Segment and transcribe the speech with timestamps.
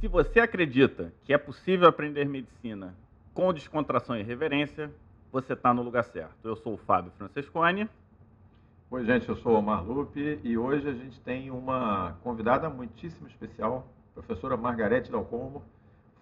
[0.00, 2.94] Se você acredita que é possível aprender medicina
[3.34, 4.92] com descontração e reverência,
[5.32, 6.36] você está no lugar certo.
[6.44, 7.88] Eu sou o Fábio Francesconi.
[8.92, 13.26] Oi, gente, eu sou o Omar Lupe e hoje a gente tem uma convidada muitíssimo
[13.26, 15.64] especial, professora Margarete Dalcomo,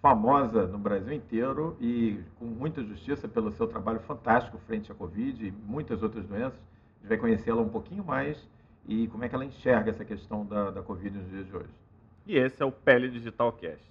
[0.00, 5.48] famosa no Brasil inteiro e com muita justiça pelo seu trabalho fantástico frente à Covid
[5.48, 6.58] e muitas outras doenças.
[6.58, 8.42] A gente vai conhecê-la um pouquinho mais
[8.88, 11.85] e como é que ela enxerga essa questão da, da Covid nos dias de hoje.
[12.26, 13.86] E esse é o Pele Digital Cast.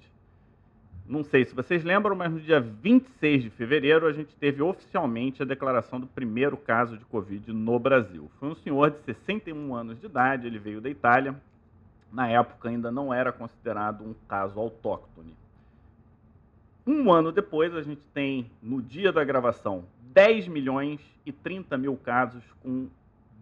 [1.07, 5.41] Não sei se vocês lembram, mas no dia 26 de fevereiro a gente teve oficialmente
[5.41, 8.29] a declaração do primeiro caso de Covid no Brasil.
[8.39, 11.35] Foi um senhor de 61 anos de idade, ele veio da Itália.
[12.11, 15.35] Na época ainda não era considerado um caso autóctone.
[16.87, 21.95] Um ano depois, a gente tem, no dia da gravação, 10 milhões e 30 mil
[21.97, 22.87] casos com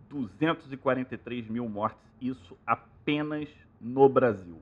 [0.09, 3.49] 243 mil mortes, isso apenas
[3.81, 4.61] no Brasil.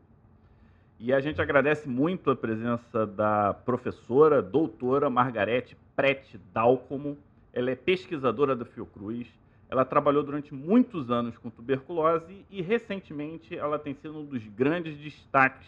[1.03, 7.17] E a gente agradece muito a presença da professora, doutora Margarete Prete Dalcomo.
[7.51, 9.27] Ela é pesquisadora da Fiocruz.
[9.67, 14.95] Ela trabalhou durante muitos anos com tuberculose e, recentemente, ela tem sido um dos grandes
[14.95, 15.67] destaques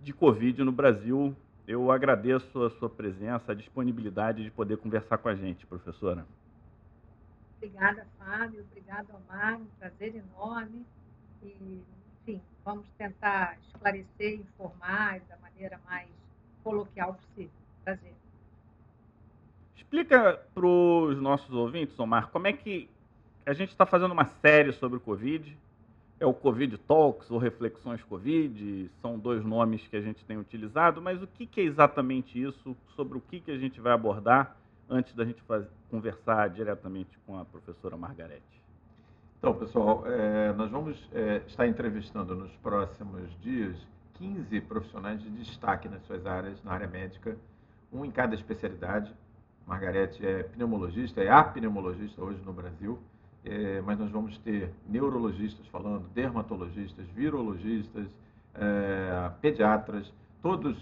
[0.00, 1.36] de Covid no Brasil.
[1.68, 6.24] Eu agradeço a sua presença, a disponibilidade de poder conversar com a gente, professora.
[7.58, 8.64] Obrigada, Fábio.
[8.70, 9.60] Obrigada, Omar.
[9.60, 10.86] Um prazer enorme.
[11.42, 11.82] E
[12.22, 16.08] enfim, vamos tentar esclarecer, informar da maneira mais
[16.62, 17.50] coloquial possível.
[17.84, 18.14] Prazer.
[19.76, 22.88] Explica para os nossos ouvintes, Omar, como é que
[23.44, 25.56] a gente está fazendo uma série sobre o Covid.
[26.20, 31.02] É o Covid Talks ou Reflexões Covid, são dois nomes que a gente tem utilizado,
[31.02, 32.76] mas o que, é exatamente isso?
[32.94, 34.56] Sobre o que, a gente vai abordar
[34.88, 35.42] antes da gente
[35.90, 38.61] conversar diretamente com a professora Margarete?
[39.42, 43.76] Então, pessoal, é, nós vamos é, estar entrevistando nos próximos dias
[44.14, 47.36] 15 profissionais de destaque nas suas áreas, na área médica,
[47.92, 49.12] um em cada especialidade.
[49.66, 53.00] Margarete é pneumologista, é a pneumologista hoje no Brasil,
[53.44, 58.06] é, mas nós vamos ter neurologistas falando, dermatologistas, virologistas,
[59.40, 60.76] pediatras, todos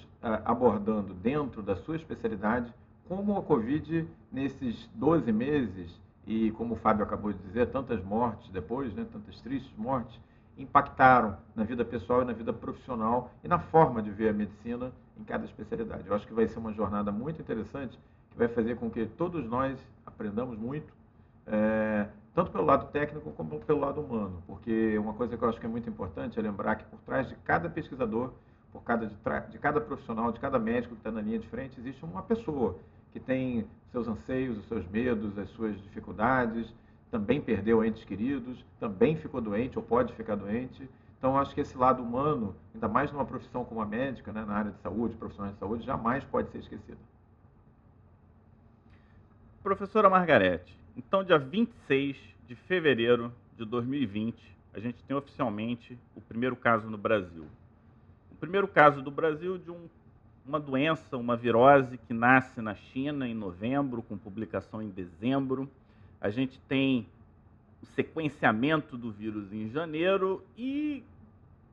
[0.45, 2.71] abordando dentro da sua especialidade
[3.09, 8.51] como a Covid, nesses 12 meses, e como o Fábio acabou de dizer, tantas mortes
[8.51, 10.19] depois, né, tantas tristes mortes,
[10.57, 14.93] impactaram na vida pessoal e na vida profissional e na forma de ver a medicina
[15.19, 16.07] em cada especialidade.
[16.07, 17.99] Eu acho que vai ser uma jornada muito interessante
[18.31, 20.93] que vai fazer com que todos nós aprendamos muito,
[21.47, 25.59] é, tanto pelo lado técnico como pelo lado humano, porque uma coisa que eu acho
[25.59, 28.33] que é muito importante é lembrar que por trás de cada pesquisador,
[28.73, 29.15] por cada de,
[29.51, 32.79] de cada profissional, de cada médico que está na linha de frente, existe uma pessoa
[33.13, 36.73] que tem seus anseios, os seus medos, as suas dificuldades,
[37.11, 40.89] também perdeu entes queridos, também ficou doente ou pode ficar doente.
[41.19, 44.55] Então, acho que esse lado humano, ainda mais numa profissão como a médica, né, na
[44.55, 46.99] área de saúde, profissionais de saúde, jamais pode ser esquecido.
[49.63, 54.37] Professora Margarete, então, dia 26 de fevereiro de 2020,
[54.73, 57.45] a gente tem oficialmente o primeiro caso no Brasil.
[58.31, 59.89] O primeiro caso do Brasil de um
[60.47, 65.69] uma doença, uma virose que nasce na China em novembro, com publicação em dezembro.
[66.21, 67.07] A gente tem
[67.83, 71.03] o sequenciamento do vírus em janeiro e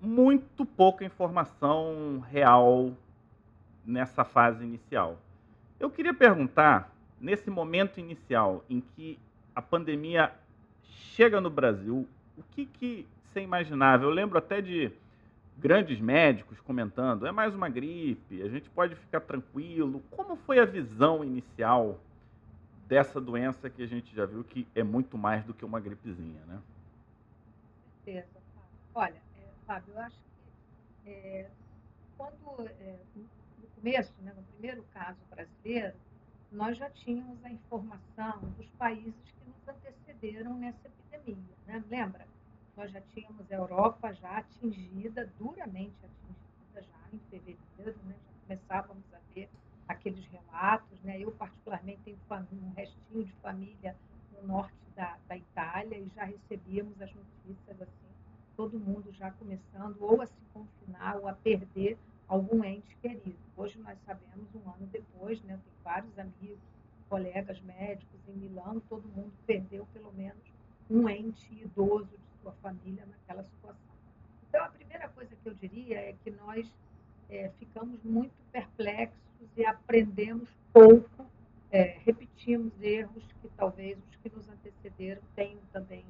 [0.01, 2.93] muito pouca informação real
[3.85, 5.19] nessa fase inicial.
[5.79, 9.17] Eu queria perguntar, nesse momento inicial em que
[9.55, 10.31] a pandemia
[10.83, 12.07] chega no Brasil,
[12.37, 14.03] o que, que você imaginava?
[14.03, 14.91] Eu lembro até de
[15.57, 20.03] grandes médicos comentando, é mais uma gripe, a gente pode ficar tranquilo.
[20.11, 21.99] Como foi a visão inicial
[22.87, 26.39] dessa doença que a gente já viu que é muito mais do que uma gripezinha,
[26.45, 26.61] né?
[28.05, 28.37] Certeza,
[28.95, 30.15] Olha, é, Fábio, eu acho
[31.03, 31.49] que é,
[32.17, 35.93] quando, é, no começo, né, no primeiro caso brasileiro,
[36.51, 41.83] nós já tínhamos a informação dos países que nos antecederam nessa epidemia, né?
[41.89, 42.25] Lembra?
[42.77, 48.15] Nós já tínhamos a Europa já atingida, duramente atingida já em fevereiro, né?
[48.15, 49.49] já começávamos a ver
[49.87, 51.01] aqueles relatos.
[51.01, 51.19] Né?
[51.19, 52.17] Eu, particularmente, tenho
[52.63, 53.95] um restinho de família
[54.31, 58.07] no norte da, da Itália e já recebíamos as notícias assim,
[58.55, 61.97] todo mundo já começando ou a se confinar ou a perder
[62.27, 63.37] algum ente querido.
[63.55, 66.59] Hoje nós sabemos, um ano depois, né, tem vários amigos,
[67.09, 70.43] colegas médicos em Milão, todo mundo perdeu pelo menos
[70.89, 72.09] um ente idoso
[72.53, 73.95] família naquela situação.
[74.47, 76.67] Então, a primeira coisa que eu diria é que nós
[77.29, 79.17] é, ficamos muito perplexos
[79.55, 81.25] e aprendemos pouco,
[81.71, 86.05] é, repetimos erros que talvez os que nos antecederam tenham também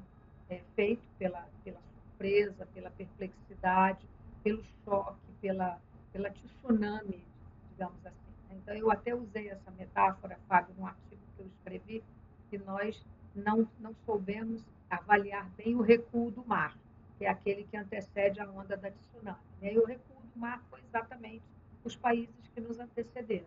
[0.48, 4.06] é, feito pela, pela surpresa, pela perplexidade,
[4.42, 5.80] pelo choque, pela,
[6.12, 7.24] pela tsunami,
[7.70, 8.32] digamos assim.
[8.48, 8.56] Né?
[8.62, 12.04] Então, eu até usei essa metáfora, Fábio, num artigo que eu escrevi,
[12.50, 13.04] que nós
[13.38, 16.76] não, não soubemos avaliar bem o recuo do mar,
[17.16, 19.38] que é aquele que antecede a onda da tsunami.
[19.60, 19.74] Né?
[19.74, 21.42] E o recuo do mar foi exatamente
[21.84, 23.46] os países que nos antecederam.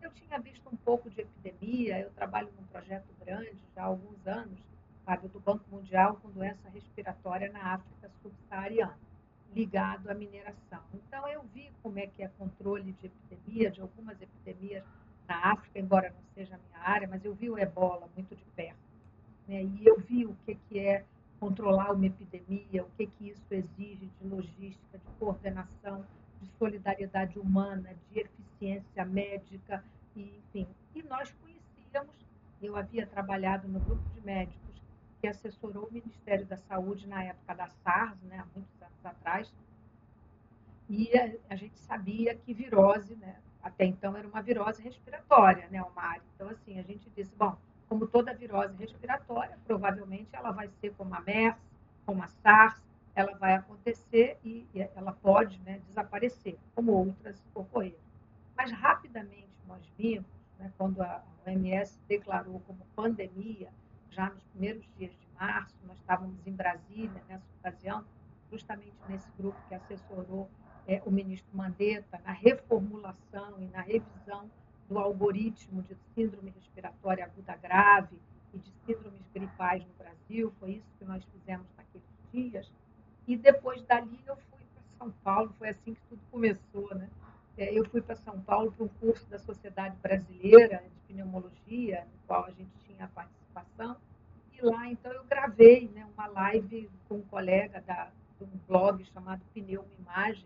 [0.00, 4.26] Eu tinha visto um pouco de epidemia, eu trabalho num projeto grande já há alguns
[4.26, 4.58] anos,
[5.04, 8.98] Fábio, do Banco Mundial com doença respiratória na África subsaariana,
[9.54, 10.82] ligado à mineração.
[10.92, 14.84] Então, eu vi como é que é controle de epidemia, de algumas epidemias
[15.28, 18.44] na África, embora não seja a minha área, mas eu vi o ebola muito de
[18.56, 18.85] perto.
[19.46, 19.62] Né?
[19.62, 21.04] E eu vi o que, que é
[21.38, 26.04] controlar uma epidemia, o que, que isso exige de logística, de coordenação,
[26.40, 29.84] de solidariedade humana, de eficiência médica,
[30.14, 30.66] e, enfim.
[30.94, 32.14] E nós conhecíamos,
[32.62, 34.82] eu havia trabalhado no grupo de médicos
[35.20, 39.52] que assessorou o Ministério da Saúde na época da SARS, né, há muitos anos atrás,
[40.88, 45.82] e a, a gente sabia que virose, né, até então era uma virose respiratória, né,
[45.82, 46.20] Omar?
[46.34, 47.56] Então, assim, a gente disse, bom,
[47.88, 51.56] como toda virose respiratória, provavelmente ela vai ser como a MERS,
[52.04, 52.82] como a SARS,
[53.14, 57.96] ela vai acontecer e ela pode né, desaparecer, como outras ocorreram.
[58.56, 60.26] Mas rapidamente nós vimos,
[60.58, 63.70] né, quando a OMS declarou como pandemia,
[64.10, 68.04] já nos primeiros dias de março, nós estávamos em Brasília nessa ocasião,
[68.50, 70.48] justamente nesse grupo que assessorou
[70.86, 74.50] é, o ministro Mandetta na reformulação e na revisão
[74.88, 78.16] do algoritmo de síndrome respiratória aguda grave
[78.52, 80.52] e de síndromes gripais no Brasil.
[80.58, 82.70] Foi isso que nós fizemos naqueles dias.
[83.26, 87.08] E depois dali eu fui para São Paulo, foi assim que tudo começou, né?
[87.58, 92.18] É, eu fui para São Paulo para um curso da Sociedade Brasileira de Pneumologia, no
[92.26, 93.96] qual a gente tinha participação,
[94.52, 99.04] e lá então eu gravei né, uma live com um colega da, de um blog
[99.06, 100.44] chamado Pneuma Imagem,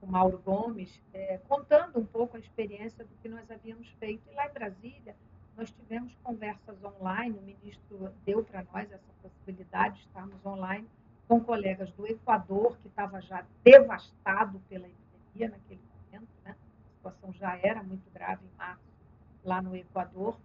[0.00, 4.22] o Mauro Gomes, é, contando um pouco a experiência do que nós havíamos feito.
[4.30, 5.16] E lá em Brasília,
[5.56, 10.86] nós tivemos conversas online, o ministro deu para nós essa possibilidade de estarmos online
[11.26, 16.54] com colegas do Equador, que estava já devastado pela epidemia naquele momento, né?
[16.54, 18.82] a situação já era muito grave em março
[19.44, 20.38] lá no Equador,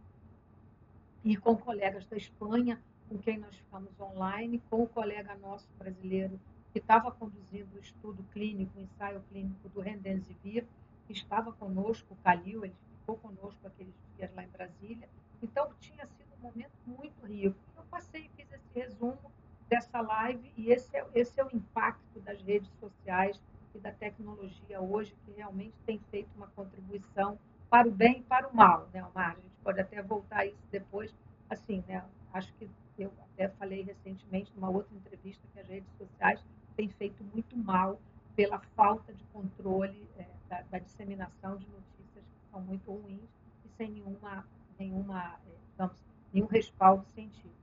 [1.23, 6.39] e com colegas da Espanha, com quem nós ficamos online, com o colega nosso brasileiro
[6.73, 10.65] que estava conduzindo o estudo clínico, o ensaio clínico do Rendenzivir,
[11.05, 15.07] que estava conosco, o Calil, ele ficou conosco aqueles dias lá em Brasília.
[15.39, 17.55] Então, tinha sido um momento muito rico.
[17.77, 19.31] Eu passei e fiz esse resumo
[19.69, 23.39] dessa live e esse é, esse é o impacto das redes sociais
[23.75, 27.37] e da tecnologia hoje, que realmente tem feito uma contribuição
[27.69, 29.31] para o bem e para o mal, né, Omar?
[29.31, 31.13] A gente pode até voltar a isso depois.
[31.49, 32.03] Assim, né?
[32.31, 32.67] Acho que
[32.97, 36.43] eu até falei recentemente numa outra entrevista que as redes sociais
[36.75, 37.99] tem feito muito mal
[38.35, 43.29] pela falta de controle é, da, da, disseminação de notícias que são muito ruins
[43.65, 44.45] e sem nenhuma,
[44.79, 46.03] nenhuma é, digamos,
[46.33, 47.53] nenhum respaldo científico.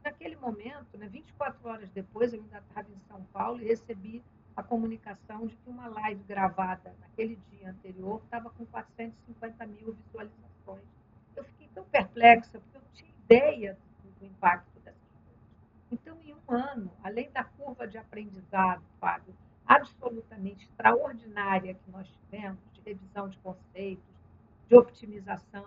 [0.00, 4.22] E naquele momento, né, 24 horas depois, eu ainda estava em São Paulo e recebi
[4.56, 10.84] a comunicação de que uma live gravada naquele dia anterior estava com 450 mil visualizações.
[11.34, 14.73] Eu fiquei tão perplexa, porque eu não tinha ideia do, do impacto
[15.94, 22.58] então, em um ano, além da curva de aprendizado, Fábio, absolutamente extraordinária que nós tivemos,
[22.72, 24.14] de revisão de conceitos,
[24.68, 25.64] de optimização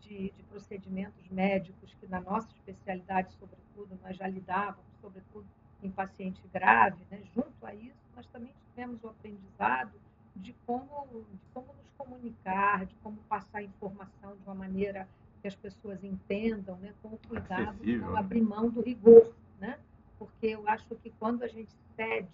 [0.00, 5.46] de, de procedimentos médicos, que na nossa especialidade, sobretudo, nós já lidávamos, sobretudo
[5.82, 7.22] em paciente grave, né?
[7.34, 9.92] junto a isso, nós também tivemos o aprendizado
[10.34, 15.06] de como, de como nos comunicar, de como passar informação de uma maneira
[15.42, 16.94] que as pessoas entendam, né?
[17.02, 19.78] com o cuidado de não abrir mão do rigor né?
[20.18, 22.28] porque eu acho que quando a gente cede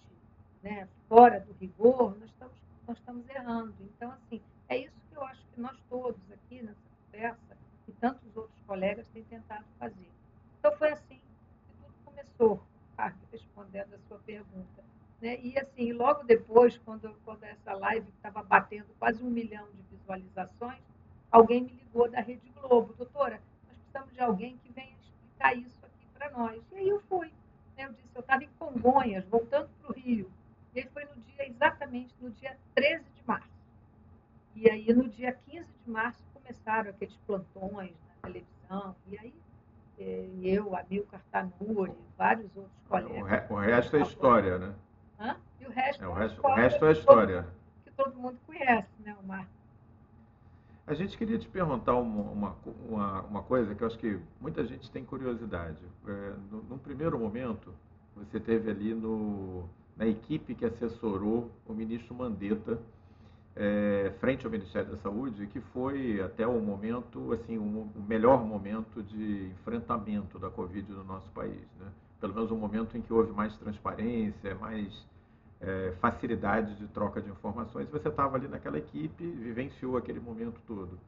[0.62, 2.54] né, fora do rigor, nós estamos,
[2.86, 3.74] nós estamos errando.
[3.80, 6.78] Então, assim, é isso que eu acho que nós todos aqui nessa
[7.10, 7.56] conversa
[7.88, 10.10] e tantos outros colegas têm tentado fazer.
[10.58, 12.62] Então, foi assim que tudo começou,
[12.96, 13.12] tá?
[13.30, 14.84] respondendo a sua pergunta.
[15.20, 15.38] Né?
[15.40, 20.80] E, assim, logo depois, quando, quando essa live estava batendo quase um milhão de visualizações,
[21.30, 22.94] alguém me ligou da Rede Globo.
[22.94, 25.81] Doutora, nós precisamos de alguém que venha explicar isso
[26.22, 26.62] para nós.
[26.72, 27.32] E aí eu fui.
[27.76, 27.86] Né?
[27.86, 30.30] Eu disse, eu estava em Congonhas, voltando para o Rio.
[30.74, 33.50] E aí foi no dia, exatamente no dia 13 de março.
[34.54, 38.96] E aí no dia 15 de março começaram aqueles plantões na televisão.
[39.08, 39.34] E aí
[39.98, 43.50] eh, eu, Amilcar Tanuri, vários outros colegas.
[43.50, 44.74] O, resto é história, né?
[45.18, 45.36] Hã?
[45.60, 47.46] E o resto, é, o resto, é, o resto é história.
[47.84, 49.46] Que todo mundo conhece, né, Omar?
[50.86, 52.56] A gente queria te perguntar uma,
[52.88, 55.78] uma, uma, coisa que eu acho que muita gente tem curiosidade.
[56.06, 57.72] É, no, num primeiro momento,
[58.16, 62.80] você teve ali no, na equipe que assessorou o ministro Mandetta
[63.54, 68.44] é, frente ao Ministério da Saúde, que foi até o momento, assim, o, o melhor
[68.44, 71.86] momento de enfrentamento da Covid no nosso país, né?
[72.20, 75.06] Pelo menos o momento em que houve mais transparência, mais
[75.62, 77.88] é, facilidade de troca de informações.
[77.88, 80.98] Você estava ali naquela equipe, vivenciou aquele momento todo.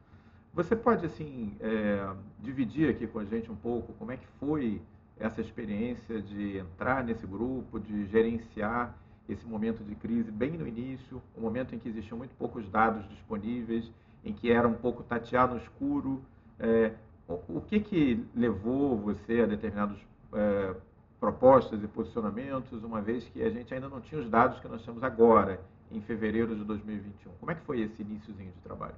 [0.53, 2.09] Você pode, assim, é,
[2.39, 4.81] dividir aqui com a gente um pouco como é que foi
[5.19, 8.95] essa experiência de entrar nesse grupo, de gerenciar
[9.27, 13.07] esse momento de crise bem no início, um momento em que existiam muito poucos dados
[13.09, 13.91] disponíveis,
[14.23, 16.21] em que era um pouco tatear no escuro.
[16.59, 16.93] É,
[17.27, 19.97] o, que, que levou você a determinadas
[20.33, 20.75] é,
[21.19, 24.83] propostas e posicionamentos, uma vez que a gente ainda não tinha os dados que nós
[24.83, 25.59] temos agora,
[25.91, 27.31] em fevereiro de 2021?
[27.33, 28.95] Como é que foi esse iníciozinho de trabalho?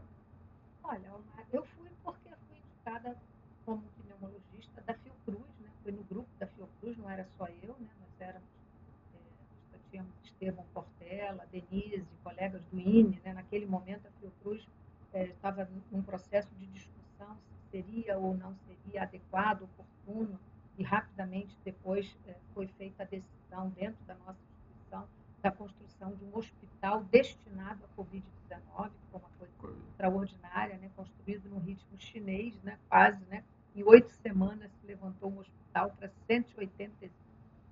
[0.84, 1.12] Olha,
[1.52, 3.16] eu fui porque fui indicada
[3.66, 5.70] como pneumologista da Fiocruz, né?
[5.84, 7.90] Fui no grupo da Fiocruz, não era só eu, né?
[8.00, 8.48] Nós éramos
[9.90, 13.34] tínhamos Estevam Portela, Denise, colegas do INE, né?
[13.34, 14.68] naquele momento a Fiocruz
[15.14, 20.40] é, estava num processo de discussão se seria ou não seria adequado, oportuno,
[20.78, 25.08] e rapidamente depois é, foi feita a decisão dentro da nossa instituição
[25.42, 29.54] da construção de um hospital destinado à Covid-19, que foi uma coisa
[29.90, 30.90] extraordinária, né?
[30.96, 32.78] construído num ritmo chinês, né?
[32.90, 33.44] quase, né?
[33.76, 37.10] em oito semanas se levantou um hospital para 180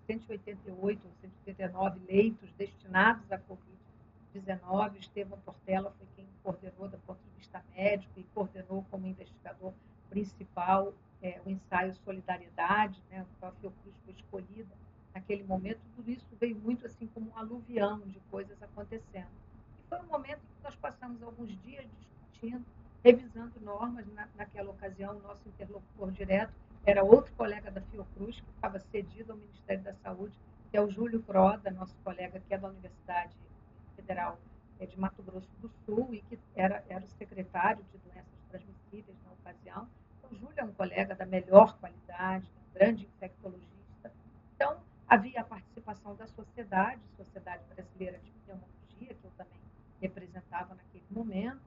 [0.05, 4.99] 188 ou 189 leitos destinados à Covid-19.
[4.99, 9.73] Estevão Portela foi quem coordenou do ponto de vista médico e coordenou como investigador
[10.09, 14.73] principal é, o ensaio Solidariedade, né, a Fiocruz foi escolhida
[15.13, 15.79] naquele momento.
[15.95, 19.31] Tudo isso veio muito assim como um aluvião de coisas acontecendo.
[19.79, 22.65] E foi um momento em que nós passamos alguns dias discutindo,
[23.03, 24.05] revisando normas.
[24.13, 26.53] Na, naquela ocasião, o nosso interlocutor direto
[26.85, 30.33] era outro colega da Fiocruz, que estava cedido ao Ministério da Saúde,
[30.69, 33.35] que é o Júlio Croda, nosso colega que é da Universidade
[33.95, 34.37] Federal
[34.79, 39.17] é, de Mato Grosso do Sul e que era, era o secretário de doenças transmissíveis
[39.23, 39.87] na ocasião.
[40.31, 44.11] O Júlio é um colega da melhor qualidade, um grande infectologista.
[44.55, 49.59] Então, havia a participação da sociedade, Sociedade Brasileira de Pneumologia, que eu também
[50.01, 51.61] representava naquele momento,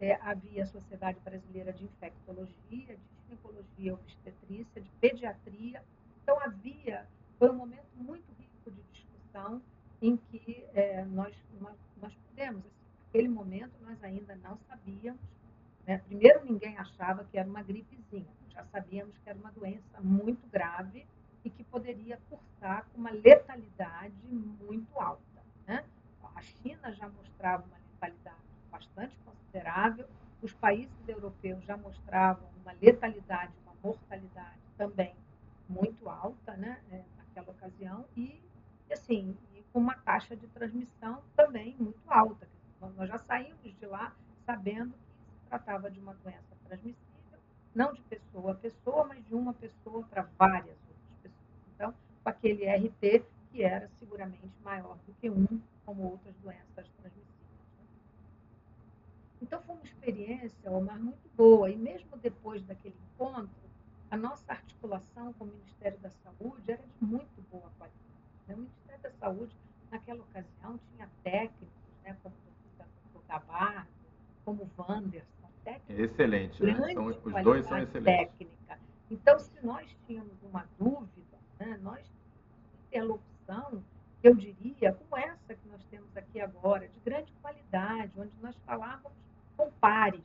[0.00, 5.82] é, havia a Sociedade Brasileira de Infectologia, de ginecologia, obstetrícia, de pediatria.
[6.22, 7.06] Então, havia,
[7.38, 9.62] foi um momento muito rico de discussão
[10.00, 15.20] em que é, nós, nós, nós pudemos, assim, naquele momento nós ainda não sabíamos,
[15.90, 15.98] né?
[16.06, 21.04] primeiro ninguém achava que era uma gripezinha, já sabíamos que era uma doença muito grave
[21.44, 25.42] e que poderia cursar com uma letalidade muito alta.
[25.66, 25.84] Né?
[26.36, 28.36] A China já mostrava uma letalidade
[28.70, 30.06] bastante considerável,
[30.40, 35.14] os países europeus já mostravam uma letalidade, uma mortalidade também
[35.68, 38.40] muito alta, né, é, naquela ocasião, e,
[38.90, 42.48] assim, e com uma taxa de transmissão também muito alta.
[42.80, 44.14] Nós já saímos de lá
[44.46, 45.09] sabendo que
[45.50, 47.38] tratava de uma doença transmissível,
[47.74, 51.60] não de pessoa a pessoa, mas de uma pessoa para várias outras pessoas.
[51.74, 57.26] Então, com aquele RT que era seguramente maior do que um, como outras doenças transmissíveis.
[59.42, 61.68] Então, foi uma experiência, Omar, muito boa.
[61.68, 63.50] E mesmo depois daquele encontro,
[64.08, 68.00] a nossa articulação com o Ministério da Saúde era de muito boa qualidade.
[68.46, 68.54] Né?
[68.54, 69.56] O Ministério da Saúde,
[69.90, 71.68] naquela ocasião, tinha técnicos,
[72.04, 73.26] né, como o Dr.
[73.26, 73.88] Gabardo,
[74.44, 75.39] como o Wanderson,
[75.72, 76.92] técnicos Excelente, né?
[76.92, 78.36] São, os dois são excelentes.
[78.36, 78.78] Técnica.
[79.10, 82.04] Então, se nós tínhamos uma dúvida, né, nós
[82.88, 83.82] interlocução,
[84.22, 89.16] eu diria, como essa que nós temos aqui agora, de grande qualidade, onde nós falávamos
[89.56, 90.24] com pares.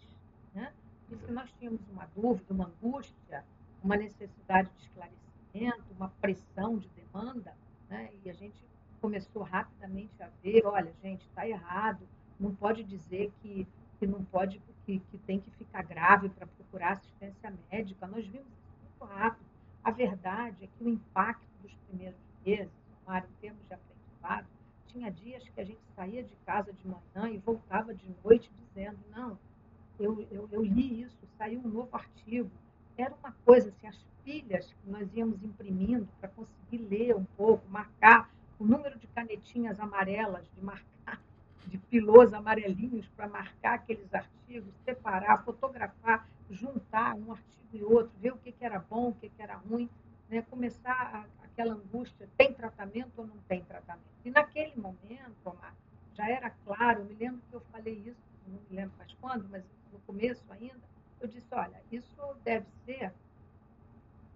[0.54, 0.74] Né?
[1.10, 3.46] E se nós tínhamos uma dúvida, uma angústia,
[3.84, 7.54] uma necessidade de esclarecimento, uma pressão de demanda,
[7.90, 8.10] né?
[8.24, 8.56] e a gente
[9.00, 12.02] começou rapidamente a ver, olha, gente, está errado,
[12.40, 13.68] não pode dizer que,
[14.06, 18.06] que não pode, que, que tem que ficar grave para procurar assistência médica.
[18.06, 19.46] Nós vimos isso muito rápido.
[19.84, 22.72] A verdade é que o impacto dos primeiros meses,
[23.06, 24.48] Mário, em termos de aprendizado,
[24.88, 29.00] tinha dias que a gente saía de casa de manhã e voltava de noite dizendo,
[29.10, 29.38] não,
[30.00, 32.50] eu, eu, eu li isso, saiu um novo artigo.
[32.98, 37.68] Era uma coisa assim, as pilhas que nós íamos imprimindo para conseguir ler um pouco,
[37.70, 41.20] marcar o número de canetinhas amarelas, de marcar,
[41.68, 48.34] de pilôs amarelinhos para marcar aqueles artigos, separar, fotografar, juntar um artigo e outro, ver
[48.34, 49.90] o que, que era bom, o que, que era ruim,
[50.30, 50.42] né?
[50.44, 54.06] começar a, aquela angústia, tem tratamento ou não tem tratamento?
[54.24, 55.74] E naquele momento, Omar,
[56.14, 59.48] já era claro, eu me lembro que eu falei isso, não me lembro mais quando,
[59.50, 60.82] mas no começo ainda,
[61.20, 63.14] eu disse, olha, isso deve ser,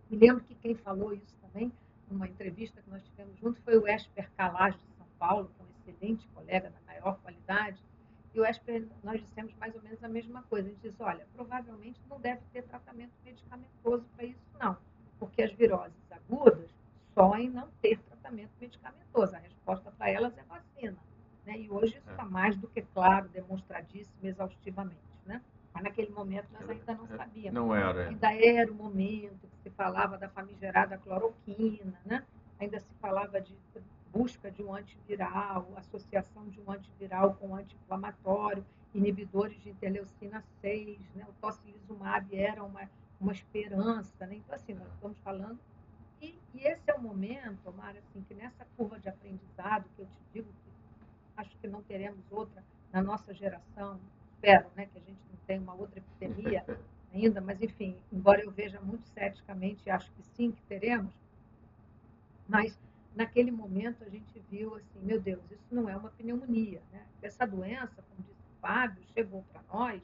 [0.10, 1.72] me lembro que quem falou isso também,
[2.10, 5.66] numa entrevista que nós tivemos junto, foi o Esper Calage de São Paulo, que é
[5.66, 7.80] um excelente colega da maior qualidade,
[8.34, 10.68] e o UESP nós dissemos mais ou menos a mesma coisa.
[10.68, 14.78] A gente disse, olha, provavelmente não deve ter tratamento medicamentoso para isso, não.
[15.18, 16.70] Porque as viroses agudas
[17.14, 19.36] só em não ter tratamento medicamentoso.
[19.36, 20.98] A resposta para elas é vacina.
[21.46, 21.60] Né?
[21.60, 22.30] E hoje isso está é.
[22.30, 25.02] mais do que claro, demonstradíssimo exaustivamente.
[25.26, 25.42] Né?
[25.74, 27.54] Mas naquele momento nós ainda não é, sabíamos.
[27.54, 28.10] Não era.
[28.10, 32.24] Ainda era o momento que se falava da famigerada cloroquina, né?
[32.60, 33.54] ainda se falava de
[34.12, 41.00] busca de um antiviral, associação de um antiviral com um anti-inflamatório, inibidores de interleucina 6,
[41.16, 41.26] né?
[41.28, 44.26] o tocilizumab era uma, uma esperança.
[44.26, 44.38] Né?
[44.38, 45.60] Então, assim, nós estamos falando
[46.22, 50.06] e, e, esse é o momento, Omar, assim, que nessa curva de aprendizado, que eu
[50.06, 50.70] te digo que
[51.38, 54.00] acho que não teremos outra na nossa geração,
[54.34, 56.66] espero né, que a gente não tenha uma outra epidemia
[57.14, 61.14] ainda, mas enfim, embora eu veja muito ceticamente, acho que sim, que teremos,
[62.48, 62.78] mas
[63.16, 66.82] naquele momento a gente viu assim, meu Deus, isso não é uma pneumonia.
[66.92, 67.06] Né?
[67.22, 70.02] Essa doença, como disse o Fábio, chegou para nós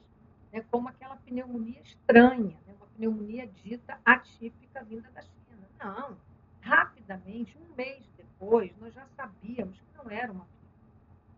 [0.52, 2.74] né, como aquela pneumonia estranha, né?
[2.76, 5.68] uma pneumonia dita atípica vinda da China.
[5.78, 6.16] Não.
[6.60, 10.46] Rapidamente, um mês depois, nós já sabíamos que não era uma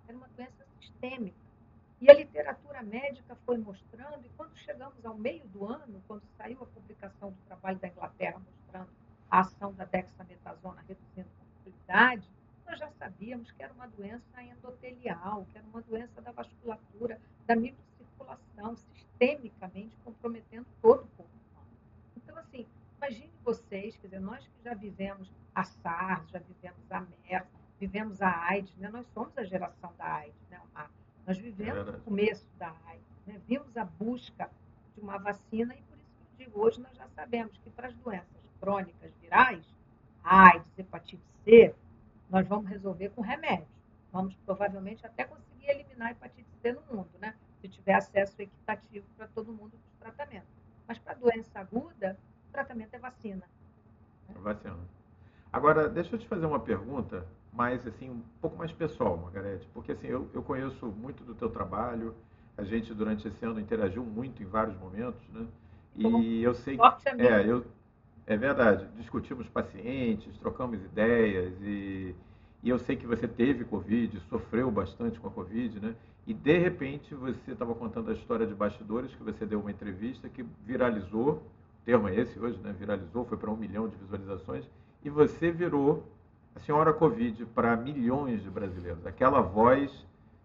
[0.07, 1.37] era uma doença sistêmica.
[2.01, 6.63] E a literatura médica foi mostrando, e quando chegamos ao meio do ano, quando saiu
[6.63, 8.89] a publicação do trabalho da Inglaterra mostrando
[9.31, 12.29] a ação da dexametasona reduzindo a mortalidade,
[12.79, 17.57] nós já sabíamos que era uma doença endotelial, que era uma doença da vasculatura, da
[17.57, 21.71] microcirculação, sistemicamente comprometendo todo o corpo humano.
[22.17, 22.67] Então, assim,
[22.99, 28.21] Imagine vocês, quer dizer, nós que já vivemos a SARS, já vivemos a MERS, vivemos
[28.21, 28.89] a AIDS, né?
[28.89, 30.61] nós somos a geração da AIDS, né,
[31.25, 33.41] Nós vivemos é o começo da AIDS, né?
[33.47, 34.51] vimos a busca
[34.97, 37.87] de uma vacina e por isso que eu digo, hoje nós já sabemos que para
[37.87, 38.27] as doenças
[38.61, 39.65] crônicas virais,
[40.25, 41.73] AIDS, hepatite C,
[42.31, 43.67] nós vamos resolver com remédio.
[44.13, 47.35] Vamos provavelmente até conseguir eliminar a hepatite C no mundo, né?
[47.61, 50.49] Se tiver acesso equitativo para todo mundo dos tratamentos.
[50.87, 53.45] Mas para doença aguda, o tratamento é vacina.
[54.29, 54.35] Né?
[54.39, 54.77] Vacina.
[55.53, 59.93] Agora, deixa eu te fazer uma pergunta mais assim, um pouco mais pessoal, Margarete, porque
[59.93, 62.15] assim, eu, eu conheço muito do teu trabalho,
[62.57, 65.47] a gente durante esse ano interagiu muito em vários momentos, né?
[65.97, 67.65] E eu sei que é, eu,
[68.29, 72.15] é verdade, discutimos pacientes, trocamos ideias e,
[72.63, 75.95] e eu sei que você teve Covid, sofreu bastante com a Covid, né?
[76.27, 80.29] E de repente você estava contando a história de bastidores, que você deu uma entrevista
[80.29, 81.43] que viralizou
[81.87, 82.75] termo é esse hoje, né?
[82.79, 84.69] viralizou, foi para um milhão de visualizações,
[85.03, 86.07] e você virou
[86.55, 89.07] a senhora Covid para milhões de brasileiros.
[89.07, 89.91] Aquela voz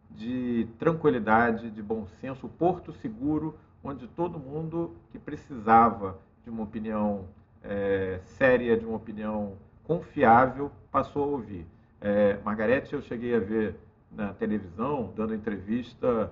[0.09, 6.63] de tranquilidade, de bom senso, o porto seguro, onde todo mundo que precisava de uma
[6.63, 7.27] opinião
[7.63, 11.65] é, séria, de uma opinião confiável, passou a ouvir.
[12.01, 13.75] É, Margarete, eu cheguei a ver
[14.11, 16.31] na televisão, dando entrevista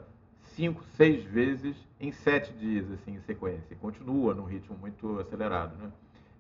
[0.56, 3.74] cinco, seis vezes em sete dias, assim, em sequência.
[3.74, 5.92] E continua num ritmo muito acelerado, né?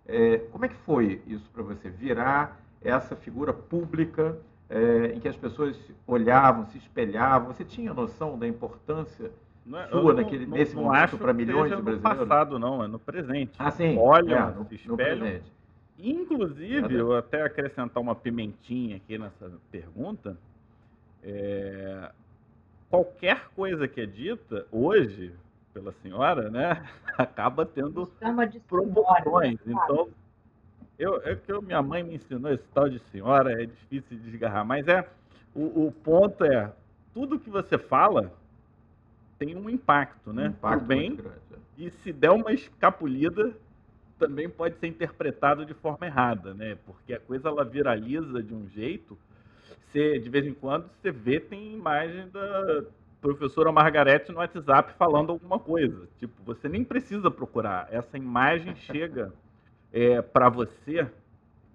[0.06, 4.38] É, como é que foi isso para você, virar essa figura pública
[4.70, 7.54] é, em que as pessoas olhavam, se espelhavam?
[7.54, 9.32] Você tinha noção da importância
[9.74, 12.20] é, sua naquele, não, nesse não momento para milhões de brasileiros?
[12.20, 13.54] No passado, não, é no presente.
[13.60, 13.98] Ah, sim.
[13.98, 14.92] Olham, é, no, se espelham.
[14.92, 15.52] No presente.
[16.00, 20.36] Inclusive, eu até acrescentar uma pimentinha aqui nessa pergunta,
[21.24, 22.12] é,
[22.90, 25.32] qualquer coisa que é dita hoje
[25.74, 26.84] pela senhora, né,
[27.18, 28.12] acaba tendo
[28.68, 29.60] proporções.
[29.66, 30.10] Então,
[30.98, 34.32] eu, é que eu, minha mãe me ensinou esse tal de senhora, é difícil de
[34.32, 35.08] desgarrar, mas é
[35.54, 36.72] o, o ponto é
[37.14, 38.32] tudo que você fala
[39.46, 40.44] tem um impacto, né?
[40.44, 41.16] Um impacto bem.
[41.16, 41.58] Grande, é.
[41.78, 43.52] E se der uma escapulida,
[44.20, 46.78] também pode ser interpretado de forma errada, né?
[46.86, 49.18] Porque a coisa ela viraliza de um jeito
[49.92, 52.84] você, de vez em quando, você vê, tem imagem da
[53.20, 56.08] professora Margarete no WhatsApp falando alguma coisa.
[56.18, 57.88] Tipo, você nem precisa procurar.
[57.92, 59.34] Essa imagem chega
[59.92, 61.10] é, para você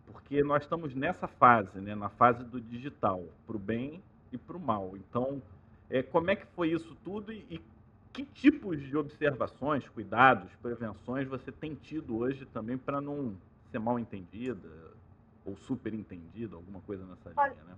[0.07, 4.03] porque nós estamos nessa fase, né, na fase do digital, para o bem
[4.33, 4.95] e para o mal.
[4.97, 5.43] Então,
[5.91, 7.61] é, como é que foi isso tudo e, e
[8.13, 13.37] que tipos de observações, cuidados, prevenções você tem tido hoje também para não
[13.71, 14.69] ser mal entendida
[15.45, 17.77] ou super entendida, alguma coisa nessa linha, né?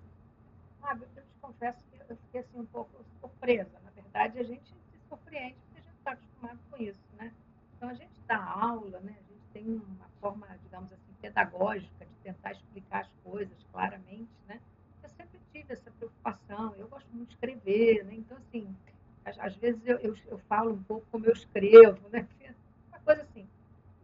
[0.80, 3.70] Sabe, eu te confesso que eu fiquei assim um pouco surpresa.
[3.84, 7.32] Na verdade, a gente se surpreende porque a gente está acostumado com isso, né?
[7.76, 9.14] Então, a gente dá aula, né?
[9.18, 14.60] A gente tem uma forma, digamos assim, pedagógica de tentar explicar as coisas claramente, né?
[15.68, 16.74] Tive essa preocupação.
[16.78, 18.14] Eu gosto muito de escrever, né?
[18.14, 18.74] Então, assim,
[19.24, 22.26] às, às vezes eu, eu, eu, falo um pouco como eu escrevo, né?
[22.88, 23.46] Uma coisa assim.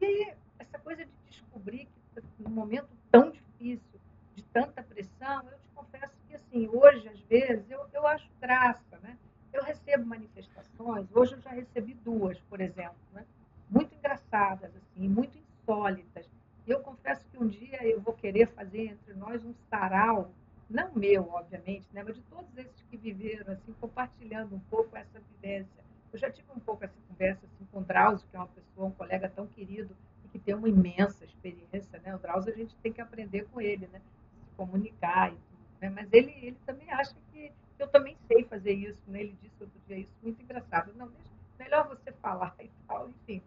[0.00, 4.00] E aí, essa coisa de descobrir que num momento tão difícil,
[4.34, 6.14] de tanta pressão, eu te confesso
[6.54, 9.16] assim, hoje, às vezes, eu, eu acho graça, né?
[9.52, 13.24] eu recebo manifestações, hoje eu já recebi duas, por exemplo, né?
[13.70, 16.28] muito engraçadas, assim, muito insólitas.
[16.66, 20.30] Eu confesso que um dia eu vou querer fazer entre nós um sarau,
[20.68, 22.02] não meu, obviamente, né?
[22.04, 25.82] mas de todos esses que viveram, assim, compartilhando um pouco essa vivência.
[26.12, 28.86] Eu já tive um pouco essa conversa assim, com o Drauzio, que é uma pessoa,
[28.86, 31.98] um colega tão querido e que tem uma imensa experiência.
[32.00, 32.14] Né?
[32.14, 34.00] O Drauzio a gente tem que aprender com ele, né?
[34.44, 35.80] se comunicar e tudo.
[35.80, 35.90] Né?
[35.90, 39.20] Mas ele, ele também acha que eu também sei fazer isso, né?
[39.20, 40.92] Ele disse outro dia isso, muito engraçado.
[40.94, 43.42] Não, deixa, melhor você falar e tal, enfim.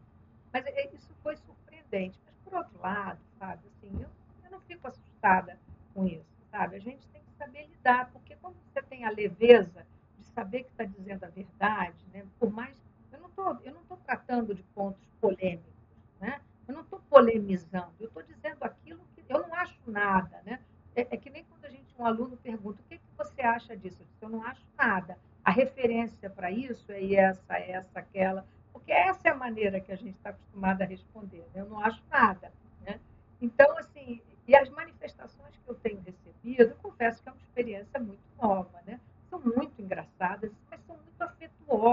[0.52, 2.20] Mas é, isso foi surpreendente.
[2.26, 4.10] Mas, por outro lado, sabe, assim, eu,
[4.44, 5.58] eu não fico assustada
[5.94, 6.76] com isso, sabe?
[6.76, 9.86] A gente tem que saber lidar, porque quando você tem a leveza
[10.18, 12.26] de saber que está dizendo a verdade, né?
[12.40, 12.76] Por mais...
[13.12, 15.74] Eu não tô, eu não estou tratando de pontos polêmicos,
[16.20, 16.42] né?
[16.68, 20.60] Eu não estou polemizando, eu estou dizendo aquilo que eu não acho nada, né?
[20.96, 23.78] É, é que nem quando a gente, um aluno pergunta, o que, que você acha
[23.78, 24.02] disso?
[24.02, 25.18] Eu, disse, eu não acho nada.
[25.44, 29.96] A referência para isso é essa, essa, aquela, porque essa é a maneira que a
[29.96, 31.46] gente está acostumado a responder.
[31.54, 31.62] Né?
[31.62, 32.52] Eu não acho nada.
[32.82, 33.00] Né?
[33.40, 38.00] Então, assim, e as manifestações que eu tenho recebido, eu confesso que é uma experiência
[38.00, 39.00] muito nova, né?
[39.30, 41.22] São muito engraçadas, mas são muito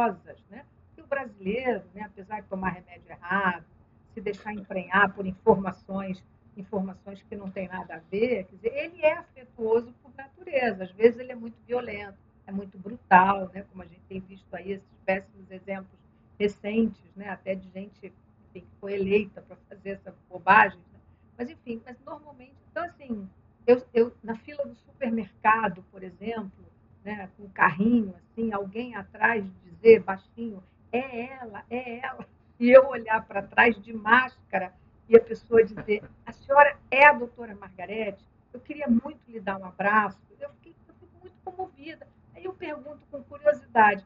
[0.05, 0.64] afetuosas, né?
[0.97, 3.64] E o brasileiro, né, apesar de tomar remédio errado,
[4.12, 6.23] se deixar emprenhar por informações
[6.57, 10.85] informações que não têm nada a ver, quer dizer, ele é afetuoso por natureza.
[10.85, 13.64] Às vezes ele é muito violento, é muito brutal, né?
[13.71, 15.99] como a gente tem visto aí esses péssimos exemplos
[16.38, 17.29] recentes, né?
[17.29, 20.79] até de gente enfim, que foi eleita para fazer essa bobagem.
[20.79, 21.01] Né?
[21.37, 23.29] Mas, enfim, mas normalmente, então assim,
[23.67, 26.64] eu, eu, na fila do supermercado, por exemplo,
[27.05, 32.27] né, com um carrinho, assim, alguém atrás dizer baixinho, é ela, é ela,
[32.59, 34.73] e eu olhar para trás de máscara
[35.09, 39.59] e a pessoa dizer, a senhora é a doutora Margarete, eu queria muito lhe dar
[39.59, 42.07] um abraço, eu, fiquei, eu fico muito comovida.
[42.35, 44.05] Aí eu pergunto com curiosidade,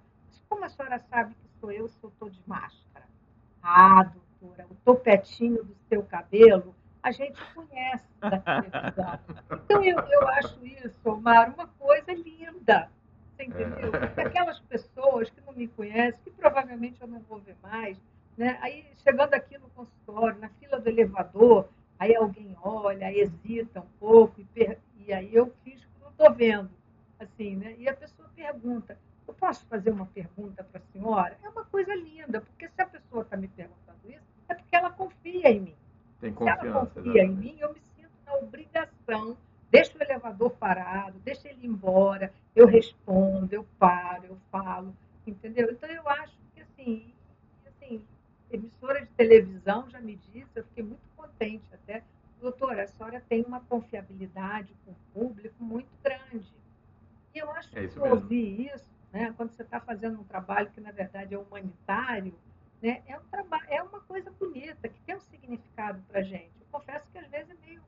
[0.49, 3.07] como a senhora sabe que sou eu se eu estou de máscara?
[3.63, 9.19] Ah, doutora, o topetinho do seu cabelo, a gente conhece da televisão.
[9.65, 12.48] Então eu, eu acho isso, Omar, uma coisa linda.
[13.37, 13.91] Você entendeu?
[13.93, 17.97] Porque aquelas pessoas que não me conhecem, que provavelmente eu não vou ver mais,
[18.37, 18.59] né?
[18.61, 24.41] Aí, chegando aqui no consultório, na fila do elevador, aí alguém olha, hesita um pouco,
[24.41, 24.77] e,
[25.07, 26.71] e aí eu fiz que não estou vendo.
[27.19, 27.75] Assim, né?
[27.79, 31.37] E a pessoa pergunta, eu posso fazer uma pergunta para a senhora?
[31.43, 34.91] É uma coisa linda, porque se a pessoa está me perguntando isso, é porque ela
[34.91, 35.75] confia em mim.
[36.21, 36.61] Tem confiança.
[36.63, 39.37] Se ela confia em mim, eu me sinto na obrigação.
[39.71, 45.71] Deixa o elevador parado, deixa ele embora, eu respondo, eu paro, eu falo, entendeu?
[45.71, 47.13] Então, eu acho que, assim,
[47.67, 48.03] assim
[48.51, 52.03] emissora de televisão já me disse, eu fiquei muito contente até,
[52.41, 56.49] doutora, a senhora tem uma confiabilidade com o público muito grande.
[57.35, 60.81] E eu acho é que ouvir isso, né, quando você está fazendo um trabalho que,
[60.81, 62.35] na verdade, é humanitário,
[62.81, 63.23] né, é, um
[63.69, 66.53] é uma coisa bonita, que tem um significado para a gente.
[66.61, 67.83] Eu confesso que, às vezes, é meio...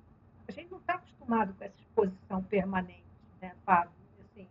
[0.50, 3.04] A gente não está acostumado com essa exposição permanente,
[3.40, 3.92] né, Fábio?
[4.20, 4.48] Assim,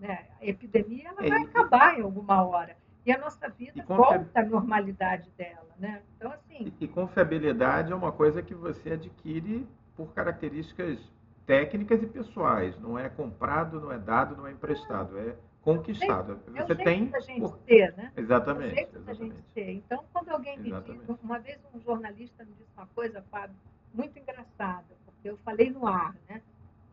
[0.00, 4.40] né, a epidemia ela é, vai acabar em alguma hora e a nossa vida volta
[4.40, 6.02] à normalidade dela, né?
[6.16, 6.72] Então, assim...
[6.80, 9.64] E, e confiabilidade é uma coisa que você adquire
[9.96, 10.98] por características
[11.46, 12.76] técnicas e pessoais.
[12.80, 15.16] Não é comprado, não é dado, não é emprestado.
[15.18, 16.40] É conquistado.
[16.52, 17.58] É você tem da gente por...
[17.58, 18.12] ter, né?
[18.16, 18.76] Exatamente.
[18.76, 19.70] É da gente ter.
[19.70, 21.06] Então, quando alguém me exatamente.
[21.06, 23.54] diz, uma vez um jornalista me disse uma coisa, Fábio,
[23.94, 24.91] muito engraçada,
[25.28, 26.42] eu falei no ar, né?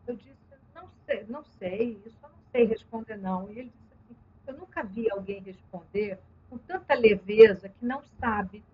[0.06, 0.36] Eu disse,
[0.74, 3.50] não sei, não sei, eu não sei responder não.
[3.50, 3.72] E ele
[4.08, 8.64] disse eu nunca vi alguém responder com tanta leveza que não sabe.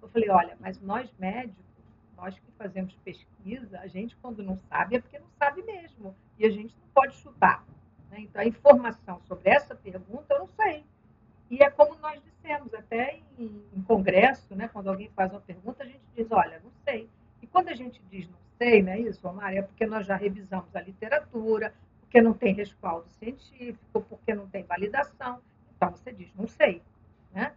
[0.00, 1.64] Eu falei, olha, mas nós médicos,
[2.16, 6.16] nós que fazemos pesquisa, a gente quando não sabe é porque não sabe mesmo.
[6.38, 7.64] E a gente não pode chutar.
[8.10, 8.20] Né?
[8.20, 10.84] Então, a informação sobre essa pergunta eu não sei.
[11.50, 15.84] E é como nós dissemos, até em, em congresso, né, quando alguém faz uma pergunta,
[15.84, 17.08] a gente diz, olha, não sei.
[17.42, 19.54] E quando a gente diz não sei, não é isso, Omar?
[19.54, 24.64] É porque nós já revisamos a literatura, porque não tem respaldo científico, porque não tem
[24.64, 25.40] validação.
[25.76, 26.82] Então você diz, não sei.
[27.32, 27.52] Né?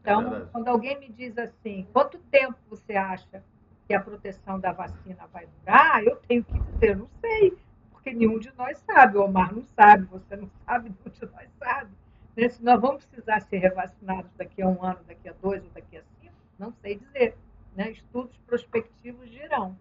[0.00, 3.42] Então, é quando alguém me diz assim, quanto tempo você acha
[3.86, 7.56] que a proteção da vacina vai durar, eu tenho que dizer, não sei,
[7.90, 11.50] porque nenhum de nós sabe, o Omar não sabe, você não sabe, nenhum de nós
[11.58, 11.90] sabe.
[12.36, 12.48] Né?
[12.48, 15.96] Se nós vamos precisar ser revacinados daqui a um ano, daqui a dois ou daqui
[15.96, 17.36] a cinco, não sei dizer.
[17.74, 17.90] Né?
[17.90, 19.76] Estudos prospectivos dirão.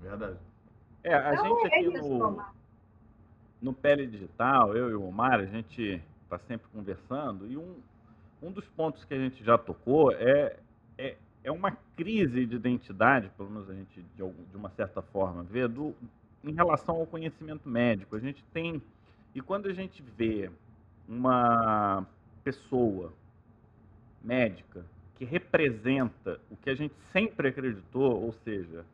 [0.00, 0.36] Verdade.
[1.02, 2.44] É, a então, gente é aqui isso, no,
[3.62, 7.76] no Pele Digital, eu e o Omar, a gente está sempre conversando e um,
[8.42, 10.56] um dos pontos que a gente já tocou é,
[10.98, 15.42] é, é uma crise de identidade, pelo menos a gente, de, de uma certa forma,
[15.44, 15.94] vê, do,
[16.44, 18.16] em relação ao conhecimento médico.
[18.16, 18.82] A gente tem.
[19.34, 20.50] E quando a gente vê
[21.08, 22.06] uma
[22.42, 23.12] pessoa
[24.22, 28.84] médica que representa o que a gente sempre acreditou, ou seja,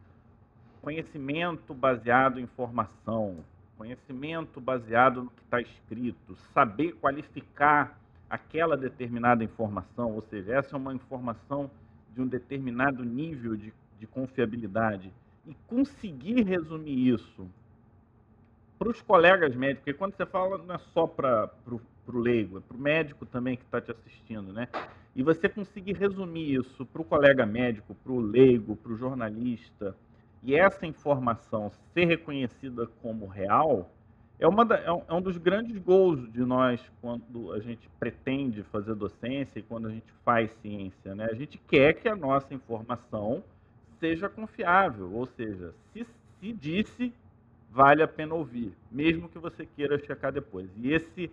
[0.83, 3.37] conhecimento baseado em informação,
[3.79, 10.79] conhecimento baseado no que está escrito, saber qualificar aquela determinada informação, ou seja, essa é
[10.79, 11.71] uma informação
[12.15, 15.13] de um determinado nível de, de confiabilidade,
[15.47, 17.49] e conseguir resumir isso
[18.79, 21.51] para os colegas médicos, porque quando você fala não é só para
[22.09, 24.69] o leigo, é para o médico também que está te assistindo, né?
[25.15, 29.95] E você conseguir resumir isso para o colega médico, para o leigo, para o jornalista,
[30.43, 33.91] e essa informação ser reconhecida como real,
[34.39, 38.65] é, uma da, é, um, é dos grandes gols de nós quando a gente pretende
[38.65, 41.15] fazer docência e quando a gente faz ciência.
[41.15, 41.29] Né?
[41.31, 43.45] A gente quer que a nossa informação
[44.01, 46.05] seja confiável, ou seja, se,
[46.41, 47.13] se disse,
[47.71, 50.69] vale a pena ouvir, mesmo que você queira checar depois.
[50.77, 51.31] E esse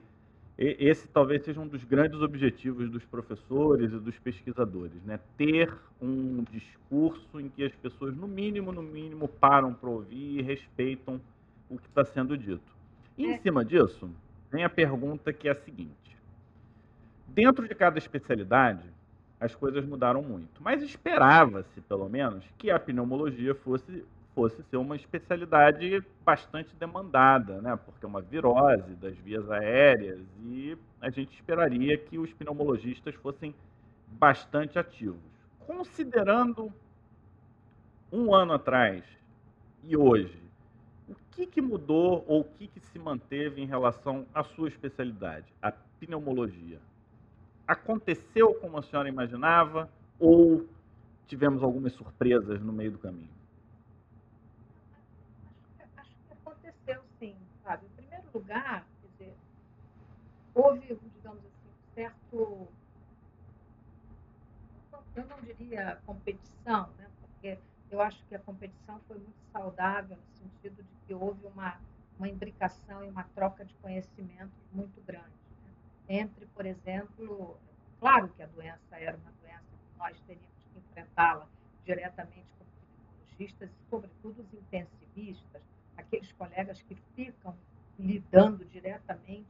[0.62, 5.18] esse talvez seja um dos grandes objetivos dos professores e dos pesquisadores, né?
[5.38, 10.42] Ter um discurso em que as pessoas, no mínimo, no mínimo, param para ouvir e
[10.42, 11.22] respeitam
[11.70, 12.76] o que está sendo dito.
[13.18, 13.38] E em é.
[13.38, 14.10] cima disso,
[14.52, 16.18] vem a pergunta que é a seguinte:
[17.28, 18.84] dentro de cada especialidade,
[19.40, 24.04] as coisas mudaram muito, mas esperava-se, pelo menos, que a pneumologia fosse
[24.40, 27.76] fosse ser uma especialidade bastante demandada, né?
[27.76, 33.54] porque é uma virose das vias aéreas e a gente esperaria que os pneumologistas fossem
[34.08, 35.20] bastante ativos.
[35.68, 36.72] Considerando
[38.10, 39.04] um ano atrás
[39.84, 40.42] e hoje,
[41.10, 45.48] o que, que mudou ou o que, que se manteve em relação à sua especialidade,
[45.62, 46.80] a pneumologia?
[47.68, 50.66] Aconteceu como a senhora imaginava ou
[51.28, 53.39] tivemos algumas surpresas no meio do caminho?
[58.34, 59.38] Lugar, quer dizer,
[60.54, 62.68] houve, digamos assim, um certo.
[65.16, 67.10] Eu não diria competição, né?
[67.22, 67.58] porque
[67.92, 71.80] eu acho que a competição foi muito saudável, no sentido de que houve uma,
[72.18, 75.28] uma imbricação e uma troca de conhecimento muito grande.
[75.64, 75.72] Né?
[76.08, 77.58] Entre, por exemplo,
[78.00, 81.48] claro que a doença era uma doença que nós teríamos que enfrentá-la
[81.84, 85.62] diretamente como epidemiologistas e, sobretudo, os intensivistas,
[85.98, 87.56] aqueles colegas que ficam
[88.00, 89.46] lidando diretamente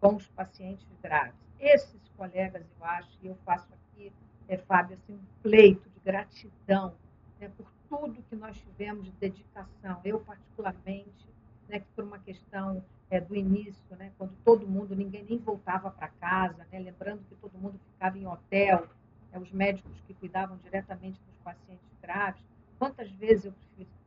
[0.00, 1.34] com os pacientes graves.
[1.58, 4.12] Esses colegas, eu acho, e eu faço aqui,
[4.46, 6.94] é, Fábio, assim, um pleito de gratidão
[7.40, 10.00] né, por tudo que nós tivemos de dedicação.
[10.04, 11.26] Eu, particularmente,
[11.68, 15.90] né, que por uma questão é, do início, né, quando todo mundo, ninguém nem voltava
[15.90, 18.86] para casa, né, lembrando que todo mundo ficava em hotel,
[19.32, 22.42] é, os médicos que cuidavam diretamente dos pacientes graves.
[22.78, 23.54] Quantas vezes eu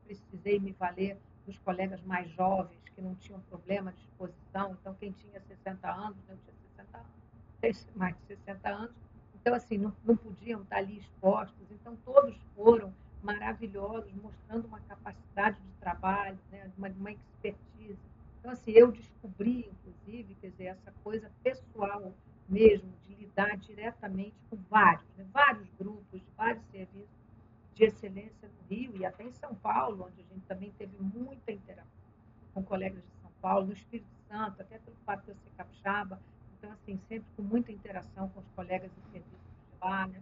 [0.06, 5.12] precisei me valer dos colegas mais jovens que não tinham problema de exposição, então quem
[5.14, 8.96] tinha 60 anos, eu tinha 60 anos, mais de 60 anos,
[9.34, 15.58] então assim, não, não podiam estar ali expostos, então todos foram maravilhosos, mostrando uma capacidade
[15.60, 17.98] de trabalho, né, uma, uma expertise.
[18.40, 22.14] Então, assim, eu descobri, inclusive, quer dizer, essa coisa pessoal
[22.48, 27.17] mesmo, de lidar diretamente com vários, né, vários grupos, vários serviços
[27.78, 31.52] de excelência no Rio e até em São Paulo, onde a gente também teve muita
[31.52, 31.86] interação
[32.54, 36.20] com colegas de São Paulo, no Espírito Santo, até pelo fato de eu ser capixaba,
[36.58, 40.20] então, assim, sempre com muita interação com os colegas de serviço de lá, né?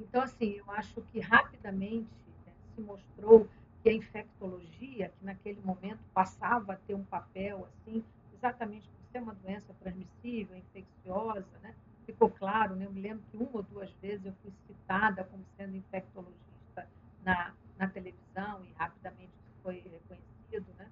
[0.00, 2.08] Então, assim, eu acho que rapidamente
[2.46, 3.46] né, se mostrou
[3.82, 9.18] que a infectologia, que naquele momento passava a ter um papel, assim, exatamente por ser
[9.22, 11.74] uma doença transmissível, infecciosa, né?
[12.12, 12.86] Ficou claro, né?
[12.86, 16.88] Eu me lembro que uma ou duas vezes eu fui citada como sendo infectologista
[17.24, 20.30] na, na televisão e rapidamente foi reconhecido
[20.76, 20.90] né?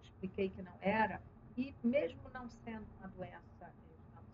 [0.00, 1.20] Expliquei que não era.
[1.56, 3.72] E mesmo não sendo uma doença,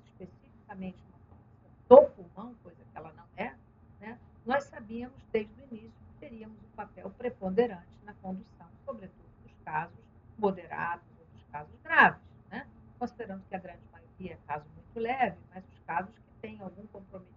[0.05, 3.55] especificamente uma doença do pulmão, coisa que ela não é,
[4.01, 4.19] né?
[4.45, 9.99] nós sabíamos desde o início que teríamos um papel preponderante na condução, sobretudo dos casos
[10.39, 12.67] moderados ou dos casos graves, né?
[12.99, 16.87] considerando que a grande maioria é caso muito leve, mas os casos que têm algum
[16.87, 17.35] comprometimento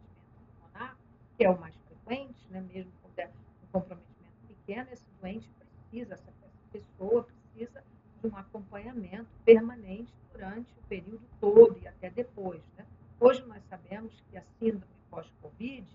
[0.61, 0.95] pulmonar,
[1.35, 2.61] que é o mais frequente, né?
[2.71, 6.31] mesmo é um comprometimento pequeno, esse doente precisa, essa
[6.71, 7.83] pessoa precisa
[8.21, 12.61] de um acompanhamento permanente durante o período todo e até depois.
[12.77, 12.85] Né?
[13.19, 15.87] Hoje nós sabemos que a síndrome pós-Covid,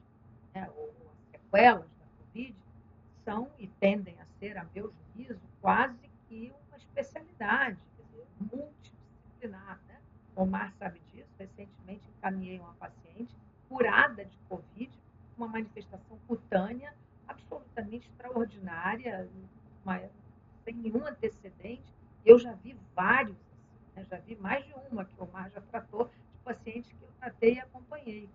[0.52, 2.56] né, ou as sequelas da Covid,
[3.24, 5.96] são e tendem a ser, a meu juízo, quase
[6.28, 7.78] que uma especialidade,
[8.40, 9.80] multidisciplinar.
[9.86, 10.00] Né?
[10.34, 11.00] Omar sabe
[11.38, 13.34] recentemente encaminhei uma paciente
[13.68, 14.90] curada de Covid,
[15.36, 16.94] uma manifestação cutânea
[17.26, 19.28] absolutamente extraordinária,
[20.64, 21.94] sem nenhum antecedente.
[22.24, 23.36] Eu já vi vários,
[23.94, 24.04] né?
[24.10, 27.54] já vi mais de uma que o Mar já tratou de pacientes que eu tratei
[27.54, 28.28] e acompanhei.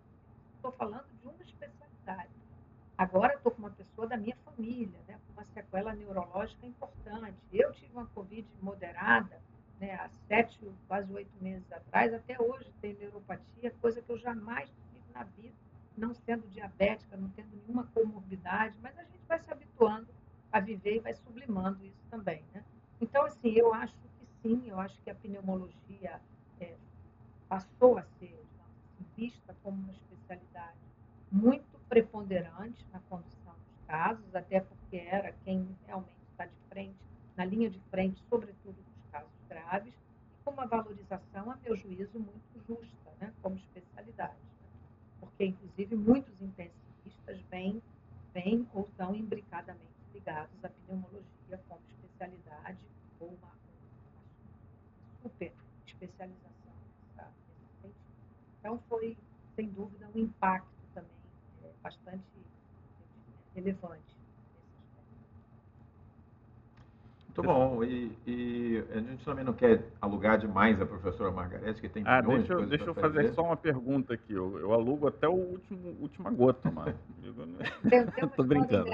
[0.55, 2.31] Estou falando de uma especialidade.
[2.97, 7.37] Agora estou com uma pessoa da minha família, né, com uma sequela neurológica importante.
[7.51, 9.41] Eu tive uma Covid moderada
[9.83, 14.69] né, há sete, quase oito meses atrás, até hoje tenho neuropatia, coisa que eu jamais
[14.91, 15.55] tive na vida,
[15.97, 20.07] não sendo diabética, não tendo nenhuma comorbidade, mas a gente vai se habituando
[20.51, 22.43] a viver e vai sublimando isso também.
[22.53, 22.63] Né?
[23.01, 26.21] Então, assim, eu acho que sim, eu acho que a pneumologia
[26.59, 26.75] é,
[27.49, 30.77] passou a ser assim, vista como uma especialidade
[31.31, 36.97] muito preponderante na condução dos casos, até porque era quem realmente está de frente,
[37.35, 42.19] na linha de frente, sobretudo dos casos graves, e com uma valorização, a meu juízo,
[42.19, 44.33] muito justa, né, como especialidade.
[44.33, 44.67] Né?
[45.19, 47.81] Porque, inclusive, muitos intensivistas vêm,
[48.33, 52.79] vêm ou estão imbricadamente ligados à pneumologia como especialidade
[53.19, 54.23] ou uma, uma
[55.21, 55.51] super
[55.85, 57.95] especialização nesse sentido.
[58.59, 59.17] Então, foi,
[59.55, 60.73] sem dúvida, um impacto
[61.83, 62.23] bastante
[63.53, 64.15] relevante.
[67.27, 67.83] Muito bom.
[67.83, 72.19] E, e, a gente também não quer alugar demais a professora Margarete, que tem ah,
[72.19, 74.33] deixa, eu, deixa eu fazer, fazer só uma pergunta aqui.
[74.33, 76.93] Eu, eu alugo até o último última gota, mano.
[78.21, 78.89] Estou brincando.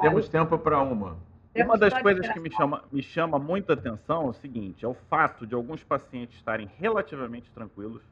[0.00, 1.16] Temos tempo para uma.
[1.56, 4.94] Uma das coisas que me chama, me chama muita atenção é o seguinte: é o
[4.94, 8.02] fato de alguns pacientes estarem relativamente tranquilos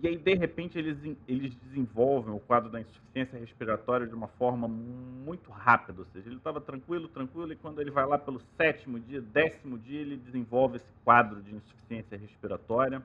[0.00, 4.68] e aí, de repente, eles, eles desenvolvem o quadro da insuficiência respiratória de uma forma
[4.68, 6.00] muito rápida.
[6.00, 9.76] Ou seja, ele estava tranquilo, tranquilo, e quando ele vai lá pelo sétimo dia, décimo
[9.78, 13.02] dia, ele desenvolve esse quadro de insuficiência respiratória.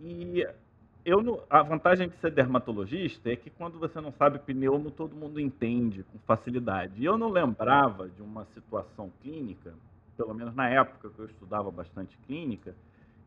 [0.00, 0.44] E
[1.04, 5.38] eu, a vantagem de ser dermatologista é que quando você não sabe pneumo, todo mundo
[5.38, 6.94] entende com facilidade.
[7.00, 9.72] E eu não lembrava de uma situação clínica,
[10.16, 12.74] pelo menos na época que eu estudava bastante clínica,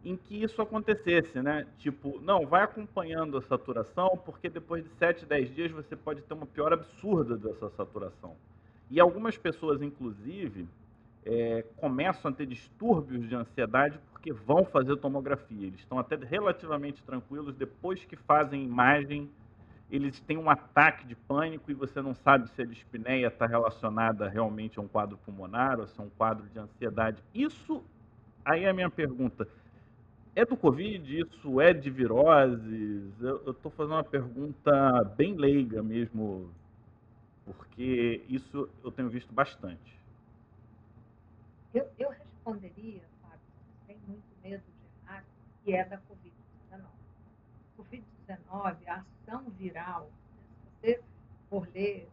[0.04, 1.68] em que isso acontecesse, né?
[1.78, 6.34] Tipo, não, vai acompanhando a saturação, porque depois de 7, 10 dias você pode ter
[6.34, 8.36] uma pior absurda dessa saturação.
[8.90, 10.68] E algumas pessoas, inclusive,
[11.26, 15.68] é, começam a ter distúrbios de ansiedade porque vão fazer tomografia.
[15.68, 19.30] Eles estão até relativamente tranquilos, depois que fazem imagem,
[19.90, 24.28] eles têm um ataque de pânico e você não sabe se a dispneia está relacionada
[24.28, 27.22] realmente a um quadro pulmonar ou se é um quadro de ansiedade.
[27.36, 27.84] Isso,
[28.46, 29.48] aí é a minha pergunta,
[30.36, 31.20] é do Covid?
[31.20, 33.14] Isso é de viroses?
[33.22, 36.50] Eu estou fazendo uma pergunta bem leiga mesmo,
[37.46, 40.00] porque isso eu tenho visto bastante.
[41.74, 43.40] Eu, eu responderia, Fábio,
[43.86, 45.24] sem muito medo de errar,
[45.64, 46.82] que é da Covid-19.
[47.78, 50.34] Covid-19, a ação viral, né?
[50.62, 51.04] se você
[51.50, 52.08] for ler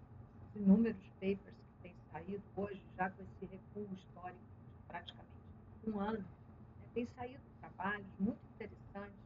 [0.44, 5.28] os inúmeros papers que têm saído hoje, já com esse recuo histórico de praticamente
[5.87, 6.24] um ano, né?
[6.94, 7.47] tem saído
[7.79, 9.17] trabalhos muito interessantes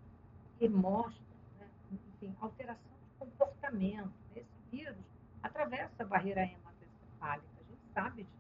[0.59, 1.25] que mostram
[1.59, 4.12] né, enfim, alteração de comportamento.
[4.37, 4.97] Esse vírus
[5.43, 8.33] atravessa a barreira hematoencefálica, a gente sabe disso.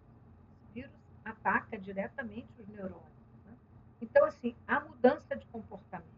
[0.60, 0.92] Esse vírus
[1.24, 3.02] ataca diretamente os neurônios.
[3.46, 3.56] Né?
[4.02, 6.10] Então, assim, a mudança de comportamento,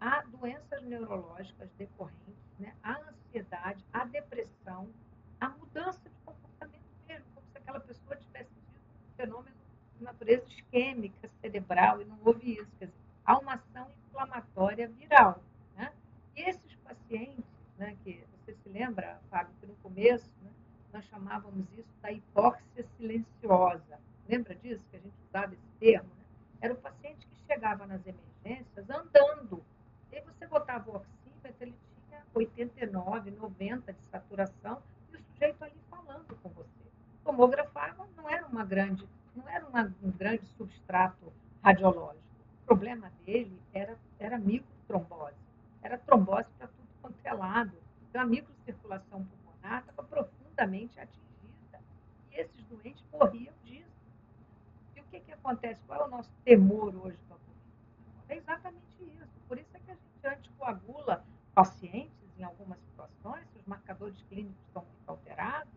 [0.00, 2.74] há doenças neurológicas decorrentes, né?
[2.82, 4.88] a ansiedade, a depressão,
[5.40, 9.56] a mudança de comportamento mesmo, como se aquela pessoa tivesse tido um fenômeno
[9.98, 12.70] de natureza isquêmica, cerebral, e não houve isso.
[12.78, 15.42] Quer dizer, há uma ação inflamatória viral.
[15.76, 15.92] Né?
[16.34, 17.44] E esses pacientes,
[17.76, 20.50] né, que você se lembra, Fábio, que no começo né,
[20.94, 24.00] nós chamávamos isso da hipóxia silenciosa.
[24.26, 26.08] Lembra disso, que a gente usava esse termo?
[26.08, 26.24] Né?
[26.62, 29.62] Era o paciente que chegava nas emergências andando.
[30.10, 31.74] E aí você botava o oxímetro, ele
[32.08, 36.68] tinha 89, 90 de saturação, e o sujeito ali falando com você.
[37.22, 41.30] Tomografava, não era uma grande, não era uma, um grande substrato
[41.62, 42.28] radiológico
[42.68, 45.34] problema dele era, era microtrombose.
[45.82, 47.72] Era trombose para tudo quanto é lado.
[48.08, 51.80] Então, a microcirculação pulmonar estava profundamente atingida.
[52.30, 53.88] E esses doentes morriam disso.
[54.94, 55.80] E o que, que acontece?
[55.86, 57.64] Qual é o nosso temor hoje com a Covid?
[58.28, 59.40] É exatamente isso.
[59.48, 61.24] Por isso é que a gente anticoagula
[61.54, 65.72] pacientes em algumas situações, se os marcadores clínicos estão muito alterados,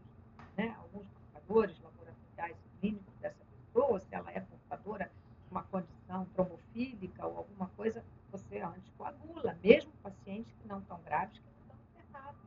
[0.57, 0.75] né?
[0.77, 7.25] alguns marcadores laboratoriais clínicos dessa pessoa, se ela é portadora de uma condição condição tromofílica
[7.25, 12.41] ou alguma coisa, você anticoagula, mesmo pacientes que não estão graves, que não estão internados.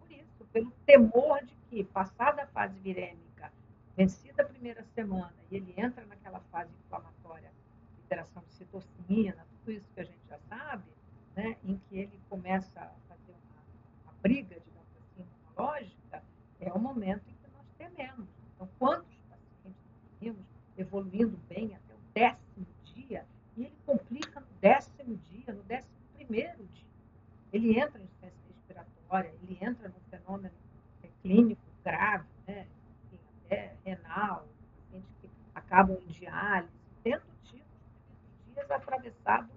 [0.00, 3.52] Por isso, pelo temor de que, passada a fase virêmica,
[3.96, 7.50] vencida a primeira semana, e ele entra naquela fase inflamatória,
[8.02, 10.84] liberação de citocina, tudo isso que a gente já sabe,
[11.36, 13.62] né, em que ele começa a fazer uma,
[14.04, 15.26] uma briga, digamos assim,
[15.56, 16.22] imunológica,
[16.60, 18.28] é o momento em que nós tememos.
[18.54, 19.80] Então, quantos pacientes
[20.20, 20.44] temos
[20.76, 23.26] evoluindo bem até o décimo dia,
[23.56, 25.34] e ele complica no décimo dia
[27.54, 30.54] ele entra em insuficiência respiratória, ele entra num fenômeno
[31.24, 32.66] clínico grave, né?
[33.46, 34.46] Até renal,
[34.92, 36.72] gente que acabam em diálise,
[37.02, 37.64] tendo tido
[38.52, 39.50] dias atravessado,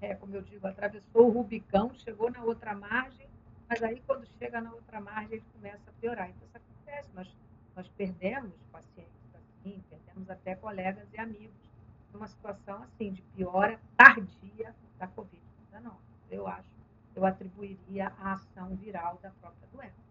[0.00, 3.26] é, como eu digo, atravessou o Rubicão, chegou na outra margem,
[3.68, 6.30] mas aí quando chega na outra margem ele começa a piorar.
[6.30, 7.36] Então isso acontece, nós,
[7.74, 11.68] nós perdemos pacientes assim, perdemos até colegas e amigos
[12.12, 15.92] numa situação assim de piora tardia da Covid-19.
[16.30, 16.70] Eu acho,
[17.16, 20.07] eu atribuiria a ação viral da própria doença.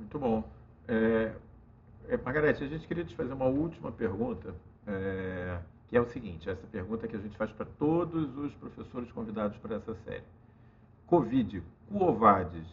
[0.00, 0.42] Muito bom.
[0.88, 1.34] É,
[2.08, 4.54] é, Margarete, a gente queria te fazer uma última pergunta,
[4.86, 9.12] é, que é o seguinte: essa pergunta que a gente faz para todos os professores
[9.12, 10.24] convidados para essa série.
[11.06, 12.66] Covid, Cuovades,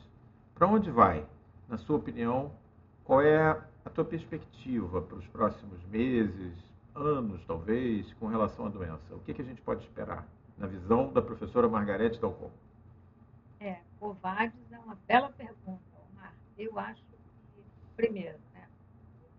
[0.56, 1.26] para onde vai?
[1.68, 2.52] Na sua opinião,
[3.04, 6.54] qual é a tua perspectiva para os próximos meses,
[6.96, 9.14] anos, talvez, com relação à doença?
[9.14, 10.26] O que, que a gente pode esperar,
[10.58, 12.52] na visão da professora Margarete Dalcon?
[13.60, 16.34] É, Covades é uma bela pergunta, Omar.
[16.58, 17.07] Eu acho
[17.98, 18.70] primeiro, né?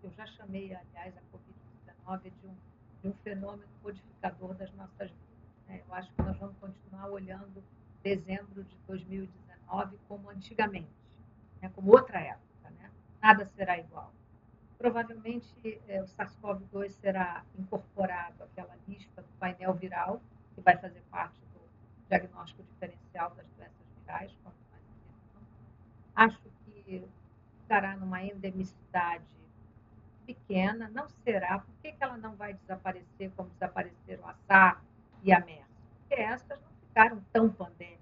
[0.03, 2.55] Eu já chamei, aliás, a Covid-19 de um,
[3.01, 5.65] de um fenômeno modificador das nossas vidas.
[5.67, 5.81] Né?
[5.87, 7.63] Eu acho que nós vamos continuar olhando
[8.03, 10.89] dezembro de 2019 como antigamente,
[11.61, 11.71] né?
[11.73, 12.69] como outra época.
[12.71, 12.91] Né?
[13.21, 14.11] Nada será igual.
[14.77, 20.21] Provavelmente é, o SARS-CoV-2 será incorporado àquela lista do painel viral,
[20.55, 21.61] que vai fazer parte do
[22.07, 24.53] diagnóstico diferencial das doenças virais, nós
[26.15, 26.49] Acho que
[27.69, 29.23] ficará numa endemicidade
[30.25, 31.59] pequena, não será.
[31.59, 34.81] Por que, ela não vai desaparecer como desapareceram a SARS
[35.21, 35.67] e a MERS?
[35.99, 37.99] Porque essas não ficaram tão pandêmicas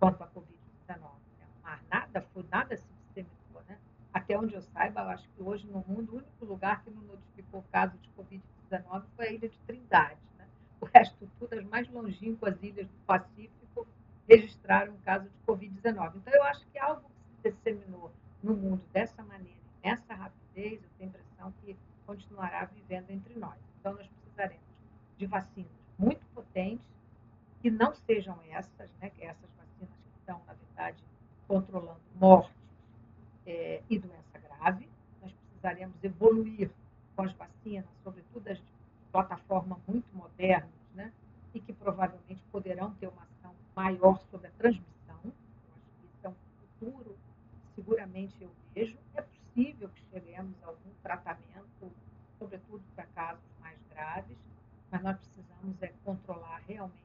[0.00, 0.98] quanto a Covid-19.
[1.38, 1.46] Né?
[1.62, 3.62] Mas nada, foi, nada se disseminou.
[3.68, 3.78] Né?
[4.12, 7.02] Até onde eu saiba, eu acho que hoje no mundo o único lugar que não
[7.02, 10.18] notificou caso de Covid-19 foi a ilha de Trindade.
[10.36, 10.48] Né?
[10.80, 13.86] O resto tudo, as mais longínquas ilhas do Pacífico,
[14.28, 16.16] registraram um caso de Covid-19.
[16.16, 17.08] Então, eu acho que algo
[17.42, 18.10] que se disseminou
[18.42, 21.76] no mundo dessa maneira, nessa rapidez, eu tenho a impressão que
[22.06, 23.58] continuará vivendo entre nós.
[23.78, 24.64] Então, nós precisaremos
[25.16, 26.84] de vacinas muito potentes,
[27.60, 31.04] que não sejam essas, né, essas vacinas que estão, na verdade,
[31.46, 32.54] controlando mortes
[33.46, 34.88] é, e doença grave.
[35.20, 36.70] Nós precisaremos evoluir
[37.14, 38.64] com as vacinas, sobretudo as de
[39.12, 41.12] plataforma muito modernas, né,
[41.52, 45.20] e que provavelmente poderão ter uma ação maior sobre a transmissão.
[45.24, 45.32] Eu
[45.76, 46.34] acho que isso é um
[46.78, 47.16] futuro
[47.90, 48.96] seguramente eu vejo.
[49.14, 51.92] É possível que cheguemos a algum tratamento,
[52.38, 54.36] sobretudo para casos mais graves,
[54.90, 57.00] mas nós precisamos é, controlar realmente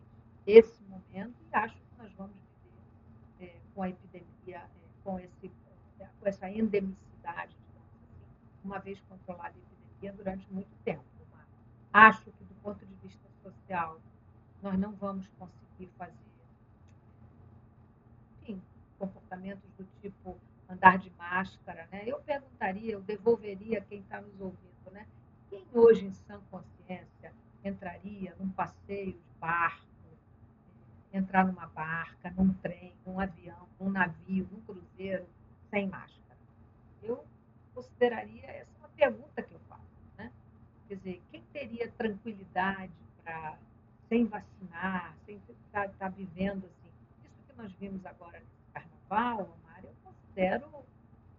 [0.46, 2.36] esse momento e acho que nós vamos
[3.40, 4.70] viver é, com a epidemia, é,
[5.04, 5.52] com, esse,
[6.00, 11.04] é, com essa endemicidade, digamos assim, uma vez controlada a epidemia durante muito tempo.
[11.32, 11.48] Mas
[11.94, 14.00] acho que, do ponto de vista social,
[14.62, 16.26] nós não vamos conseguir fazer
[18.98, 20.38] comportamentos do tipo
[20.76, 22.04] andar de máscara, né?
[22.06, 25.08] Eu perguntaria, eu devolveria quem está nos ouvindo, né?
[25.50, 29.86] Quem hoje em sã consciência entraria num passeio de barco,
[31.14, 35.26] entrar numa barca, num trem, num avião, num navio, num cruzeiro,
[35.70, 36.38] sem máscara?
[37.02, 37.26] Eu
[37.74, 39.82] consideraria essa uma pergunta que eu faço,
[40.18, 40.32] né?
[40.88, 42.92] Quer dizer, quem teria tranquilidade
[43.24, 43.58] para
[44.10, 46.92] sem vacinar, sem estar tá, tá vivendo assim?
[47.24, 49.58] Isso que nós vimos agora nesse carnaval,
[50.36, 50.86] considero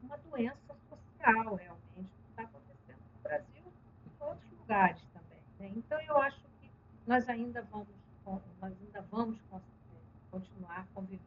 [0.03, 3.62] uma doença social, realmente, que está acontecendo no Brasil
[4.07, 5.38] e em outros lugares também.
[5.59, 5.72] Né?
[5.76, 6.70] Então, eu acho que
[7.07, 7.88] nós ainda vamos,
[8.24, 9.38] nós ainda vamos
[10.30, 11.22] continuar convivendo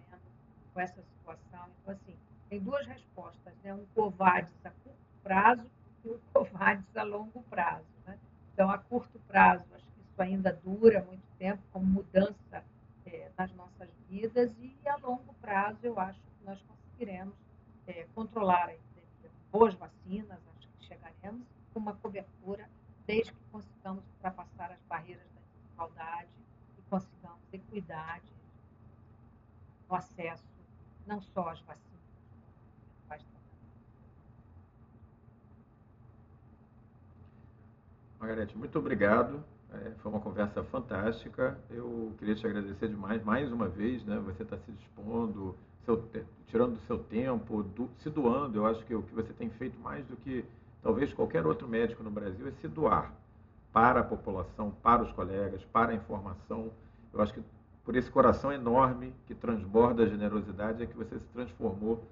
[0.74, 1.70] com essa situação.
[1.82, 2.16] Então, assim,
[2.50, 3.74] tem duas respostas, né?
[3.74, 5.70] um covades a curto prazo
[6.04, 7.86] e um covades a longo prazo.
[8.08, 8.18] Né?
[8.54, 12.64] Então, a curto prazo, acho que isso ainda dura muito tempo, como mudança
[13.06, 17.36] é, nas nossas vidas, e a longo prazo, eu acho que nós conseguiremos
[17.90, 22.70] é, controlar a epidemia com boas vacinas, acho que chegaremos, com uma cobertura,
[23.06, 26.30] desde que consigamos ultrapassar as barreiras da desigualdade
[26.78, 28.32] e consigamos equidade
[29.90, 30.44] no acesso,
[31.08, 32.00] não só às vacinas,
[33.08, 33.26] mas
[38.20, 39.44] Margarete, muito obrigado.
[39.72, 41.60] É, foi uma conversa fantástica.
[41.70, 44.18] Eu queria te agradecer demais, mais uma vez, né?
[44.26, 46.04] Você está se dispondo, seu,
[46.48, 48.58] tirando do seu tempo, do, se doando.
[48.58, 50.46] Eu acho que o que você tem feito mais do que
[50.82, 53.14] talvez qualquer outro médico no Brasil é se doar
[53.72, 56.72] para a população, para os colegas, para a informação.
[57.14, 57.42] Eu acho que
[57.84, 62.04] por esse coração enorme que transborda a generosidade é que você se transformou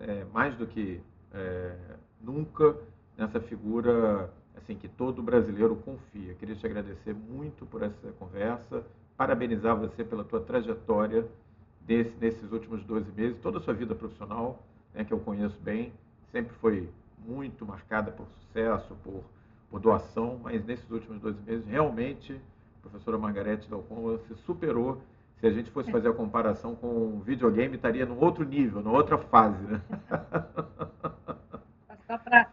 [0.00, 1.00] é, mais do que
[1.32, 1.76] é,
[2.20, 2.76] nunca
[3.16, 6.34] nessa figura assim que todo brasileiro confia.
[6.34, 8.84] Queria te agradecer muito por essa conversa,
[9.16, 11.26] parabenizar você pela tua trajetória
[11.80, 14.62] desse, nesses últimos 12 meses, toda a sua vida profissional,
[14.92, 15.92] né, que eu conheço bem,
[16.32, 16.88] sempre foi
[17.26, 19.22] muito marcada por sucesso, por,
[19.70, 22.40] por doação, mas nesses últimos 12 meses, realmente,
[22.78, 25.00] a professora Margarete Dalcon se superou.
[25.40, 28.96] Se a gente fosse fazer a comparação com o videogame, estaria num outro nível, numa
[28.96, 29.62] outra fase.
[29.64, 29.80] Né?
[32.06, 32.44] Só para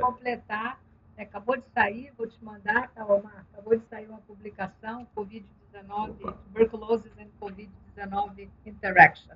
[0.00, 0.80] completar,
[1.22, 3.46] acabou de sair, vou te mandar, tá, Omar?
[3.52, 9.34] Acabou de sair uma publicação, Covid-19, Tuberculosis and Covid-19 Interaction.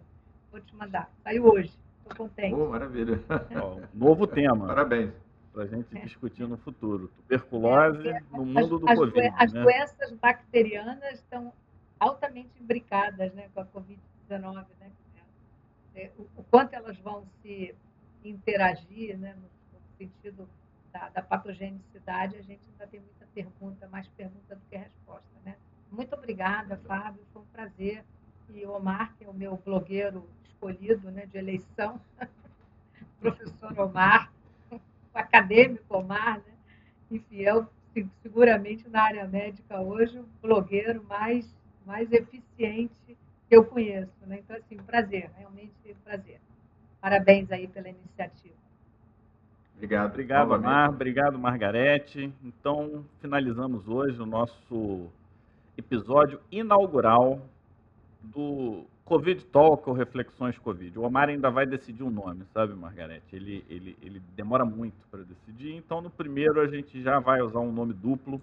[0.50, 1.10] Vou te mandar.
[1.22, 1.72] Saiu hoje.
[1.98, 2.54] Estou contente.
[2.54, 3.20] Oh, maravilha.
[3.62, 4.66] Ó, novo tema.
[4.66, 5.12] Parabéns.
[5.52, 6.00] Para a gente é.
[6.02, 7.08] discutir no futuro.
[7.16, 9.34] Tuberculose é, no mundo as, do as, Covid.
[9.36, 9.62] As né?
[9.62, 11.52] doenças bacterianas estão
[11.98, 14.66] altamente imbricadas né, com a Covid-19.
[14.80, 14.90] Né?
[15.94, 17.74] É, o, o, quanto elas vão se
[18.24, 19.48] interagir né, no
[19.96, 20.48] sentido
[20.98, 25.28] da, da, patogenicidade, a gente ainda tem muita pergunta, mais pergunta do que resposta.
[25.44, 25.56] Né?
[25.90, 28.04] Muito obrigada, Fábio, foi um prazer.
[28.50, 32.00] E o Omar, que é o meu blogueiro escolhido né, de eleição,
[33.20, 34.32] professor Omar,
[34.72, 34.78] o
[35.14, 36.54] acadêmico Omar, né?
[37.10, 37.66] enfim, é o,
[38.22, 44.12] seguramente na área médica hoje o blogueiro mais, mais eficiente que eu conheço.
[44.26, 44.38] Né?
[44.38, 46.40] Então, assim, um prazer, realmente um prazer.
[47.00, 48.57] Parabéns aí pela iniciativa.
[49.78, 50.10] Obrigado.
[50.10, 50.66] Obrigado, novamente.
[50.66, 50.88] Mar.
[50.90, 52.32] Obrigado, Margarete.
[52.42, 55.06] Então, finalizamos hoje o nosso
[55.76, 57.40] episódio inaugural
[58.20, 60.98] do Covid Talk ou Reflexões Covid.
[60.98, 63.24] O Omar ainda vai decidir o um nome, sabe, Margarete?
[63.34, 67.60] Ele, ele, ele demora muito para decidir, então no primeiro a gente já vai usar
[67.60, 68.42] um nome duplo.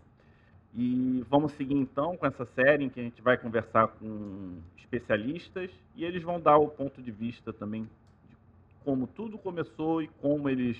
[0.74, 5.70] E vamos seguir então com essa série em que a gente vai conversar com especialistas
[5.96, 8.36] e eles vão dar o ponto de vista também de
[8.84, 10.78] como tudo começou e como eles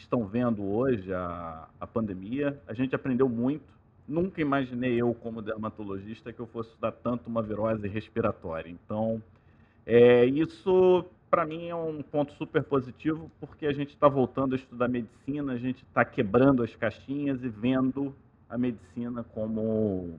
[0.00, 2.60] estão vendo hoje a, a pandemia.
[2.66, 3.80] A gente aprendeu muito
[4.10, 8.68] nunca imaginei eu, como dermatologista, que eu fosse estudar tanto uma virose respiratória.
[8.68, 9.22] Então,
[9.86, 14.56] é, isso para mim é um ponto super positivo, porque a gente está voltando a
[14.56, 18.12] estudar medicina, a gente está quebrando as caixinhas e vendo
[18.48, 20.18] a medicina como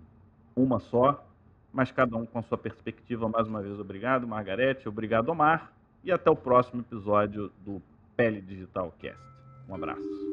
[0.55, 1.27] uma só,
[1.73, 3.27] mas cada um com a sua perspectiva.
[3.27, 7.81] Mais uma vez, obrigado, Margarete, obrigado, Omar, e até o próximo episódio do
[8.15, 9.30] Pele Digital Cast.
[9.71, 10.27] Um abraço.